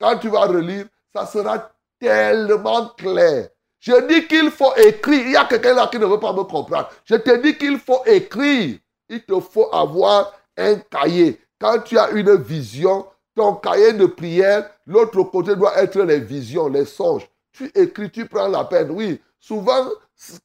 quand 0.00 0.18
tu 0.18 0.28
vas 0.28 0.46
relire, 0.46 0.86
ça 1.14 1.26
sera 1.26 1.70
tellement 1.98 2.88
clair. 2.96 3.48
Je 3.78 4.06
dis 4.08 4.26
qu'il 4.26 4.50
faut 4.50 4.74
écrire. 4.76 5.26
Il 5.26 5.32
y 5.32 5.36
a 5.36 5.44
quelqu'un 5.44 5.74
là 5.74 5.86
qui 5.86 5.98
ne 5.98 6.06
veut 6.06 6.20
pas 6.20 6.32
me 6.32 6.44
comprendre. 6.44 6.88
Je 7.04 7.14
te 7.14 7.36
dis 7.40 7.56
qu'il 7.56 7.78
faut 7.78 8.02
écrire. 8.04 8.78
Il 9.08 9.24
te 9.24 9.38
faut 9.40 9.72
avoir 9.72 10.32
un 10.56 10.76
cahier. 10.76 11.40
Quand 11.60 11.80
tu 11.80 11.98
as 11.98 12.10
une 12.12 12.36
vision, 12.36 13.06
ton 13.34 13.54
cahier 13.54 13.92
de 13.92 14.06
prière, 14.06 14.70
l'autre 14.86 15.22
côté 15.24 15.54
doit 15.54 15.76
être 15.76 16.00
les 16.00 16.18
visions, 16.18 16.68
les 16.68 16.86
songes. 16.86 17.28
Tu 17.52 17.70
écris, 17.74 18.10
tu 18.10 18.26
prends 18.26 18.48
la 18.48 18.64
peine. 18.64 18.90
Oui, 18.90 19.20
souvent, 19.38 19.88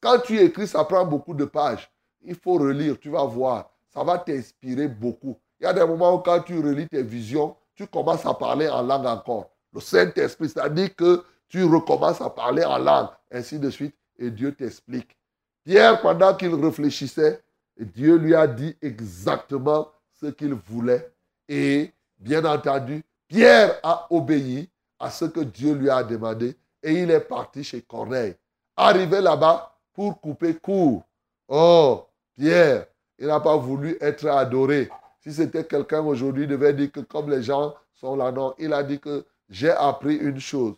quand 0.01 0.19
tu 0.19 0.37
écris, 0.39 0.67
ça 0.67 0.83
prend 0.83 1.05
beaucoup 1.05 1.33
de 1.33 1.45
pages. 1.45 1.89
Il 2.21 2.35
faut 2.35 2.55
relire, 2.55 2.99
tu 2.99 3.09
vas 3.09 3.23
voir. 3.23 3.71
Ça 3.93 4.03
va 4.03 4.17
t'inspirer 4.17 4.89
beaucoup. 4.89 5.39
Il 5.59 5.63
y 5.63 5.67
a 5.67 5.73
des 5.73 5.85
moments 5.85 6.15
où 6.15 6.19
quand 6.19 6.41
tu 6.41 6.59
relis 6.59 6.87
tes 6.89 7.03
visions, 7.03 7.55
tu 7.75 7.87
commences 7.87 8.25
à 8.25 8.33
parler 8.33 8.67
en 8.67 8.81
langue 8.81 9.05
encore. 9.05 9.51
Le 9.73 9.79
Saint-Esprit, 9.79 10.49
c'est-à-dire 10.49 10.95
que 10.95 11.23
tu 11.47 11.63
recommences 11.63 12.19
à 12.19 12.29
parler 12.29 12.65
en 12.65 12.77
langue, 12.77 13.07
ainsi 13.31 13.57
de 13.57 13.69
suite, 13.69 13.95
et 14.17 14.31
Dieu 14.31 14.53
t'explique. 14.53 15.17
Pierre, 15.63 16.01
pendant 16.01 16.35
qu'il 16.35 16.53
réfléchissait, 16.55 17.41
Dieu 17.77 18.17
lui 18.17 18.35
a 18.35 18.47
dit 18.47 18.75
exactement 18.81 19.87
ce 20.25 20.31
qu'il 20.31 20.53
voulait. 20.53 21.11
Et 21.47 21.91
bien 22.19 22.43
entendu, 22.45 23.03
Pierre 23.27 23.79
a 23.83 24.07
obéi 24.09 24.69
à 24.99 25.09
ce 25.09 25.25
que 25.25 25.41
Dieu 25.41 25.73
lui 25.73 25.89
a 25.89 26.03
demandé 26.03 26.55
et 26.81 26.93
il 26.93 27.11
est 27.11 27.19
parti 27.19 27.63
chez 27.63 27.81
Corneille. 27.81 28.35
Arrivé 28.77 29.21
là-bas 29.21 29.75
pour 29.93 30.19
couper 30.19 30.55
court. 30.55 31.03
Oh, 31.47 32.05
Pierre, 32.35 32.87
il 33.17 33.27
n'a 33.27 33.39
pas 33.39 33.57
voulu 33.57 33.97
être 34.01 34.27
adoré. 34.27 34.89
Si 35.21 35.33
c'était 35.33 35.63
quelqu'un 35.63 36.01
aujourd'hui, 36.01 36.43
il 36.43 36.49
devait 36.49 36.73
dire 36.73 36.91
que 36.91 36.99
comme 36.99 37.29
les 37.29 37.43
gens 37.43 37.73
sont 37.93 38.15
là, 38.15 38.31
non, 38.31 38.53
il 38.57 38.73
a 38.73 38.83
dit 38.83 38.99
que 38.99 39.25
j'ai 39.49 39.71
appris 39.71 40.15
une 40.15 40.39
chose 40.39 40.75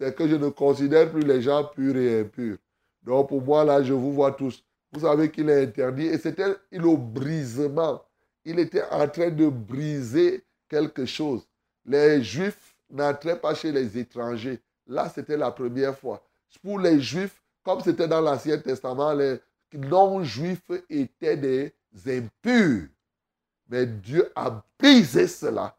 c'est 0.00 0.14
que 0.14 0.26
je 0.28 0.36
ne 0.36 0.48
considère 0.48 1.10
plus 1.10 1.22
les 1.22 1.42
gens 1.42 1.64
purs 1.64 1.96
et 1.96 2.20
impurs. 2.20 2.58
Donc 3.02 3.28
pour 3.28 3.42
moi, 3.42 3.64
là, 3.64 3.82
je 3.82 3.92
vous 3.92 4.12
vois 4.12 4.32
tous. 4.32 4.64
Vous 4.92 5.00
savez 5.00 5.30
qu'il 5.30 5.48
est 5.48 5.62
interdit. 5.62 6.06
Et 6.06 6.18
c'était 6.18 6.54
le 6.70 6.96
brisement. 6.96 8.02
Il 8.44 8.58
était 8.58 8.84
en 8.90 9.08
train 9.08 9.30
de 9.30 9.48
briser 9.48 10.44
quelque 10.68 11.06
chose. 11.06 11.46
Les 11.84 12.22
Juifs 12.22 12.74
n'entraient 12.90 13.40
pas 13.40 13.54
chez 13.54 13.72
les 13.72 13.98
étrangers. 13.98 14.60
Là, 14.86 15.10
c'était 15.14 15.36
la 15.36 15.50
première 15.50 15.96
fois. 15.98 16.22
Pour 16.62 16.78
les 16.78 17.00
Juifs, 17.00 17.42
comme 17.62 17.80
c'était 17.80 18.08
dans 18.08 18.20
l'Ancien 18.20 18.58
Testament, 18.58 19.12
les 19.14 19.40
non-Juifs 19.72 20.70
étaient 20.88 21.36
des 21.36 21.74
impurs. 22.06 22.88
Mais 23.68 23.86
Dieu 23.86 24.30
a 24.36 24.62
brisé 24.78 25.26
cela 25.26 25.74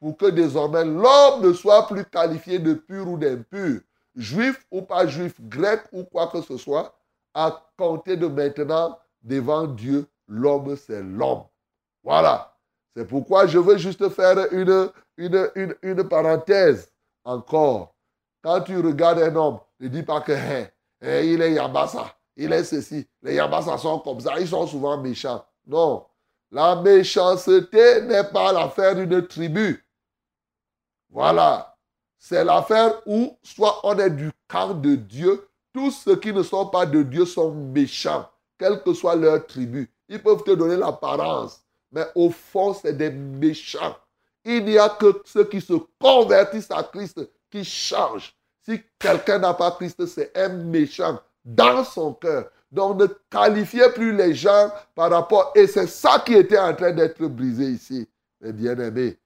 pour 0.00 0.16
que 0.16 0.26
désormais 0.26 0.84
l'homme 0.84 1.42
ne 1.42 1.52
soit 1.52 1.86
plus 1.86 2.04
qualifié 2.04 2.58
de 2.58 2.74
pur 2.74 3.08
ou 3.08 3.16
d'impur, 3.16 3.80
juif 4.14 4.64
ou 4.70 4.82
pas 4.82 5.06
juif, 5.06 5.34
grec 5.40 5.82
ou 5.92 6.04
quoi 6.04 6.28
que 6.28 6.40
ce 6.42 6.56
soit, 6.56 6.96
à 7.34 7.70
compter 7.76 8.16
de 8.16 8.26
maintenant 8.26 8.98
devant 9.22 9.66
Dieu, 9.66 10.06
l'homme 10.26 10.76
c'est 10.76 11.02
l'homme. 11.02 11.44
Voilà. 12.08 12.56
C'est 12.96 13.06
pourquoi 13.06 13.46
je 13.46 13.58
veux 13.58 13.76
juste 13.76 14.08
faire 14.08 14.50
une, 14.50 14.90
une, 15.18 15.74
une, 15.82 16.08
parenthèse 16.08 16.90
encore. 17.22 17.94
Quand 18.42 18.62
tu 18.62 18.78
regardes 18.80 19.18
un 19.18 19.36
homme, 19.36 19.58
ne 19.78 19.88
dis 19.88 20.02
pas 20.02 20.22
que 20.22 20.32
hein, 20.32 20.68
hein, 21.02 21.20
il 21.20 21.42
est 21.42 21.52
Yabassa, 21.52 22.16
il 22.34 22.50
est 22.54 22.64
ceci. 22.64 23.06
Les 23.20 23.34
Yabassa 23.34 23.76
sont 23.76 23.98
comme 23.98 24.20
ça, 24.20 24.40
ils 24.40 24.48
sont 24.48 24.66
souvent 24.66 24.96
méchants. 24.96 25.44
Non. 25.66 26.06
La 26.50 26.76
méchanceté 26.76 28.00
n'est 28.00 28.24
pas 28.24 28.54
l'affaire 28.54 28.94
d'une 28.94 29.26
tribu. 29.26 29.86
Voilà. 31.10 31.76
C'est 32.16 32.42
l'affaire 32.42 33.02
où 33.04 33.36
soit 33.42 33.80
on 33.84 33.98
est 33.98 34.08
du 34.08 34.32
camp 34.48 34.72
de 34.72 34.94
Dieu, 34.94 35.46
tous 35.74 35.90
ceux 35.90 36.16
qui 36.16 36.32
ne 36.32 36.42
sont 36.42 36.68
pas 36.68 36.86
de 36.86 37.02
Dieu 37.02 37.26
sont 37.26 37.52
méchants, 37.52 38.26
quelle 38.58 38.82
que 38.82 38.94
soit 38.94 39.14
leur 39.14 39.46
tribu. 39.46 39.92
Ils 40.08 40.22
peuvent 40.22 40.42
te 40.42 40.52
donner 40.52 40.78
l'apparence, 40.78 41.67
mais 41.90 42.06
au 42.14 42.30
fond, 42.30 42.74
c'est 42.74 42.96
des 42.96 43.10
méchants. 43.10 43.96
Il 44.44 44.64
n'y 44.64 44.78
a 44.78 44.88
que 44.88 45.22
ceux 45.24 45.44
qui 45.44 45.60
se 45.60 45.74
convertissent 46.00 46.70
à 46.70 46.82
Christ 46.82 47.20
qui 47.50 47.64
changent. 47.64 48.34
Si 48.62 48.80
quelqu'un 48.98 49.38
n'a 49.38 49.54
pas 49.54 49.70
Christ, 49.72 50.06
c'est 50.06 50.36
un 50.36 50.48
méchant 50.48 51.20
dans 51.44 51.84
son 51.84 52.12
cœur. 52.14 52.50
Donc 52.70 53.00
ne 53.00 53.06
qualifiez 53.30 53.88
plus 53.94 54.14
les 54.14 54.34
gens 54.34 54.70
par 54.94 55.10
rapport... 55.10 55.52
Et 55.54 55.66
c'est 55.66 55.86
ça 55.86 56.22
qui 56.24 56.34
était 56.34 56.58
en 56.58 56.74
train 56.74 56.92
d'être 56.92 57.24
brisé 57.26 57.64
ici. 57.64 58.08
Mais 58.40 58.52
bien 58.52 58.78
aimé, 58.78 59.18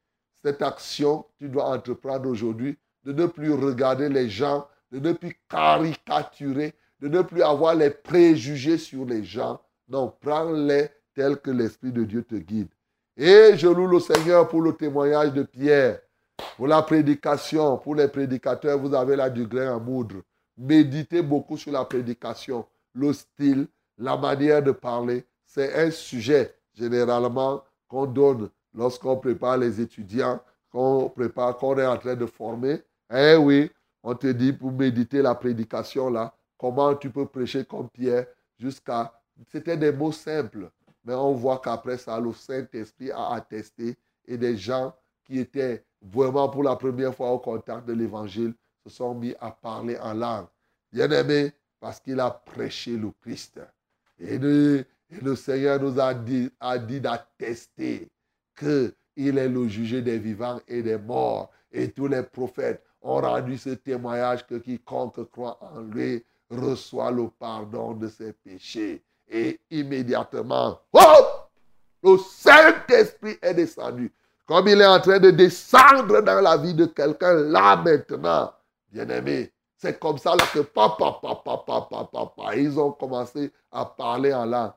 cette 0.42 0.62
action, 0.62 1.24
tu 1.38 1.48
dois 1.48 1.64
entreprendre 1.64 2.28
aujourd'hui 2.28 2.78
de 3.04 3.12
ne 3.12 3.26
plus 3.26 3.52
regarder 3.52 4.08
les 4.08 4.30
gens, 4.30 4.66
de 4.92 5.00
ne 5.00 5.12
plus 5.12 5.36
caricaturer, 5.48 6.74
de 7.00 7.08
ne 7.08 7.22
plus 7.22 7.42
avoir 7.42 7.74
les 7.74 7.90
préjugés 7.90 8.78
sur 8.78 9.04
les 9.04 9.24
gens. 9.24 9.60
Non, 9.88 10.14
prends-les 10.20 10.88
tels 11.14 11.38
que 11.38 11.50
l'Esprit 11.50 11.92
de 11.92 12.04
Dieu 12.04 12.22
te 12.22 12.34
guide. 12.34 12.68
Et 13.16 13.56
je 13.56 13.68
loue 13.68 13.86
le 13.86 14.00
Seigneur 14.00 14.48
pour 14.48 14.62
le 14.62 14.72
témoignage 14.72 15.32
de 15.32 15.42
Pierre, 15.42 16.00
pour 16.56 16.66
la 16.66 16.82
prédication, 16.82 17.76
pour 17.76 17.94
les 17.94 18.08
prédicateurs, 18.08 18.78
vous 18.78 18.94
avez 18.94 19.16
là 19.16 19.28
du 19.28 19.46
grain 19.46 19.76
à 19.76 19.78
moudre. 19.78 20.22
Méditez 20.56 21.22
beaucoup 21.22 21.56
sur 21.56 21.72
la 21.72 21.84
prédication, 21.84 22.66
le 22.94 23.12
style, 23.12 23.66
la 23.98 24.16
manière 24.16 24.62
de 24.62 24.72
parler. 24.72 25.24
C'est 25.46 25.74
un 25.74 25.90
sujet 25.90 26.54
généralement 26.74 27.62
qu'on 27.88 28.06
donne 28.06 28.48
lorsqu'on 28.74 29.16
prépare 29.16 29.58
les 29.58 29.80
étudiants, 29.80 30.40
qu'on 30.70 31.10
prépare, 31.10 31.56
qu'on 31.58 31.78
est 31.78 31.86
en 31.86 31.98
train 31.98 32.16
de 32.16 32.26
former. 32.26 32.80
Eh 33.14 33.36
oui, 33.36 33.70
on 34.02 34.14
te 34.14 34.26
dit 34.28 34.52
pour 34.52 34.72
méditer 34.72 35.20
la 35.20 35.34
prédication 35.34 36.08
là, 36.08 36.34
comment 36.58 36.94
tu 36.94 37.10
peux 37.10 37.26
prêcher 37.26 37.64
comme 37.64 37.88
Pierre 37.90 38.26
jusqu'à... 38.58 39.12
C'était 39.50 39.76
des 39.76 39.92
mots 39.92 40.12
simples, 40.12 40.70
mais 41.04 41.14
on 41.14 41.32
voit 41.32 41.58
qu'après 41.58 41.98
ça, 41.98 42.18
le 42.20 42.32
Saint-Esprit 42.32 43.10
a 43.10 43.34
attesté 43.34 43.96
et 44.26 44.36
des 44.36 44.56
gens 44.56 44.94
qui 45.24 45.38
étaient 45.38 45.84
vraiment 46.00 46.48
pour 46.48 46.62
la 46.62 46.76
première 46.76 47.14
fois 47.14 47.30
au 47.30 47.38
contact 47.38 47.86
de 47.86 47.92
l'Évangile 47.92 48.54
se 48.84 48.90
sont 48.90 49.14
mis 49.14 49.34
à 49.40 49.50
parler 49.50 49.98
en 49.98 50.14
langue. 50.14 50.46
Bien 50.92 51.10
aimé, 51.10 51.52
parce 51.80 52.00
qu'il 52.00 52.20
a 52.20 52.30
prêché 52.30 52.96
le 52.96 53.10
Christ. 53.20 53.60
Et 54.18 54.38
le, 54.38 54.86
Seigneur 55.34 55.80
nous 55.80 55.98
a 55.98 56.14
dit, 56.14 56.50
a 56.60 56.78
dit 56.78 57.00
d'attester 57.00 58.08
qu'il 58.56 59.38
est 59.38 59.48
le 59.48 59.68
juge 59.68 60.02
des 60.02 60.18
vivants 60.18 60.60
et 60.68 60.82
des 60.82 60.98
morts. 60.98 61.50
Et 61.72 61.90
tous 61.90 62.06
les 62.06 62.22
prophètes 62.22 62.84
ont 63.00 63.20
rendu 63.20 63.58
ce 63.58 63.70
témoignage 63.70 64.46
que 64.46 64.56
quiconque 64.56 65.28
croit 65.30 65.58
en 65.60 65.80
lui 65.80 66.24
reçoit 66.50 67.10
le 67.10 67.28
pardon 67.28 67.94
de 67.94 68.08
ses 68.08 68.32
péchés. 68.32 69.02
Et 69.34 69.58
immédiatement, 69.70 70.78
le 72.02 72.18
Saint-Esprit 72.18 73.38
est 73.40 73.54
descendu. 73.54 74.12
Comme 74.46 74.68
il 74.68 74.78
est 74.78 74.86
en 74.86 75.00
train 75.00 75.18
de 75.18 75.30
descendre 75.30 76.20
dans 76.20 76.40
la 76.42 76.58
vie 76.58 76.74
de 76.74 76.84
quelqu'un 76.84 77.32
là 77.32 77.76
maintenant, 77.76 78.52
bien 78.90 79.08
aimé, 79.08 79.50
c'est 79.78 79.98
comme 79.98 80.18
ça 80.18 80.36
là 80.36 80.44
que 80.52 80.58
papa, 80.60 81.18
papa, 81.22 81.64
papa, 81.66 82.08
papa, 82.12 82.56
ils 82.56 82.78
ont 82.78 82.92
commencé 82.92 83.50
à 83.70 83.86
parler 83.86 84.34
en 84.34 84.44
langue. 84.44 84.72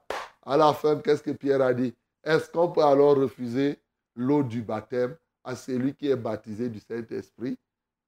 À 0.45 0.55
la 0.55 0.73
fin, 0.73 0.95
qu'est-ce 0.99 1.21
que 1.21 1.31
Pierre 1.31 1.61
a 1.61 1.73
dit? 1.73 1.93
Est-ce 2.23 2.49
qu'on 2.49 2.69
peut 2.69 2.83
alors 2.83 3.17
refuser 3.17 3.77
l'eau 4.15 4.41
du 4.41 4.61
baptême 4.61 5.17
à 5.43 5.55
celui 5.55 5.93
qui 5.93 6.09
est 6.09 6.15
baptisé 6.15 6.69
du 6.69 6.79
Saint-Esprit? 6.79 7.57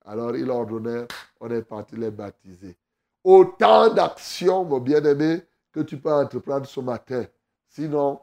Alors 0.06 0.34
il 0.38 0.50
ordonnait, 0.50 1.08
on 1.42 1.50
est 1.50 1.62
parti 1.62 1.98
les 1.98 2.12
baptiser. 2.12 2.78
Autant 3.22 3.90
d'actions, 3.90 4.64
mon 4.64 4.80
bien-aimé, 4.80 5.42
que 5.78 5.84
tu 5.84 5.98
peux 6.00 6.12
entreprendre 6.12 6.66
ce 6.66 6.80
matin. 6.80 7.24
Sinon, 7.70 8.20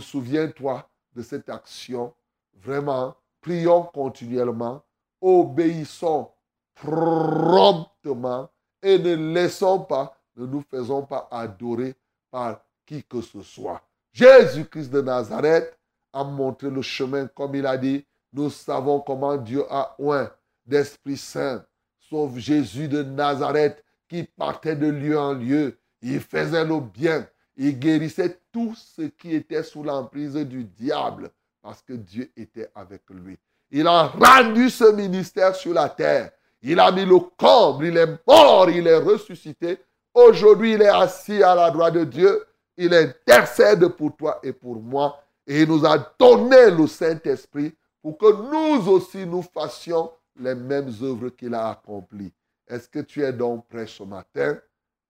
souviens-toi 0.00 0.88
de 1.14 1.20
cette 1.20 1.50
action. 1.50 2.14
Vraiment, 2.54 3.14
prions 3.42 3.82
continuellement, 3.82 4.82
obéissons 5.20 6.30
promptement 6.74 8.48
et 8.82 8.98
ne 8.98 9.14
laissons 9.34 9.80
pas, 9.80 10.16
ne 10.36 10.46
nous 10.46 10.62
faisons 10.70 11.04
pas 11.04 11.28
adorer 11.30 11.94
par 12.30 12.62
qui 12.86 13.04
que 13.04 13.20
ce 13.20 13.42
soit. 13.42 13.82
Jésus-Christ 14.12 14.90
de 14.90 15.02
Nazareth 15.02 15.78
a 16.14 16.24
montré 16.24 16.70
le 16.70 16.80
chemin 16.80 17.26
comme 17.26 17.54
il 17.56 17.66
a 17.66 17.76
dit. 17.76 18.06
Nous 18.32 18.48
savons 18.48 19.00
comment 19.00 19.36
Dieu 19.36 19.64
a 19.68 19.94
oint 19.98 20.30
d'Esprit 20.64 21.18
Saint, 21.18 21.62
sauf 21.98 22.34
Jésus 22.38 22.88
de 22.88 23.02
Nazareth 23.02 23.84
qui 24.08 24.22
partait 24.22 24.76
de 24.76 24.86
lieu 24.86 25.18
en 25.18 25.34
lieu. 25.34 25.76
Il 26.02 26.20
faisait 26.20 26.64
le 26.64 26.80
bien. 26.80 27.26
Il 27.56 27.78
guérissait 27.78 28.40
tout 28.52 28.74
ce 28.74 29.02
qui 29.02 29.34
était 29.34 29.62
sous 29.62 29.82
l'emprise 29.82 30.34
du 30.34 30.64
diable 30.64 31.30
parce 31.62 31.82
que 31.82 31.92
Dieu 31.92 32.30
était 32.36 32.70
avec 32.74 33.02
lui. 33.10 33.38
Il 33.70 33.86
a 33.86 34.04
rendu 34.04 34.70
ce 34.70 34.92
ministère 34.92 35.54
sur 35.54 35.74
la 35.74 35.88
terre. 35.88 36.32
Il 36.62 36.78
a 36.80 36.90
mis 36.90 37.04
le 37.04 37.18
comble, 37.36 37.86
il 37.86 37.96
est 37.96 38.18
mort, 38.26 38.68
il 38.70 38.86
est 38.86 38.96
ressuscité. 38.96 39.78
Aujourd'hui, 40.12 40.74
il 40.74 40.82
est 40.82 40.88
assis 40.88 41.42
à 41.42 41.54
la 41.54 41.70
droite 41.70 41.94
de 41.94 42.04
Dieu. 42.04 42.44
Il 42.76 42.92
intercède 42.94 43.86
pour 43.88 44.16
toi 44.16 44.40
et 44.42 44.52
pour 44.52 44.76
moi. 44.76 45.22
Et 45.46 45.62
il 45.62 45.68
nous 45.68 45.84
a 45.86 45.98
donné 46.18 46.70
le 46.70 46.86
Saint-Esprit 46.86 47.74
pour 48.02 48.18
que 48.18 48.32
nous 48.50 48.88
aussi 48.90 49.26
nous 49.26 49.42
fassions 49.42 50.10
les 50.38 50.54
mêmes 50.54 50.92
œuvres 51.02 51.28
qu'il 51.30 51.54
a 51.54 51.70
accomplies. 51.70 52.32
Est-ce 52.66 52.88
que 52.88 53.00
tu 53.00 53.22
es 53.22 53.32
donc 53.32 53.66
prêt 53.68 53.86
ce 53.86 54.02
matin? 54.02 54.58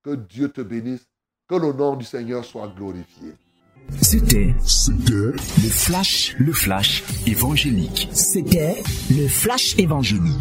Que 0.02 0.14
Dieu 0.14 0.48
te 0.48 0.62
bénisse. 0.62 1.06
Que 1.46 1.56
le 1.56 1.72
nom 1.74 1.94
du 1.96 2.06
Seigneur 2.06 2.42
soit 2.44 2.72
glorifié. 2.74 3.34
C'était, 4.00 4.54
le 5.06 5.36
flash, 5.68 6.34
le 6.38 6.52
flash 6.52 7.04
évangélique. 7.26 8.08
C'était 8.12 8.82
le 9.10 9.28
flash 9.28 9.78
évangélique. 9.78 10.38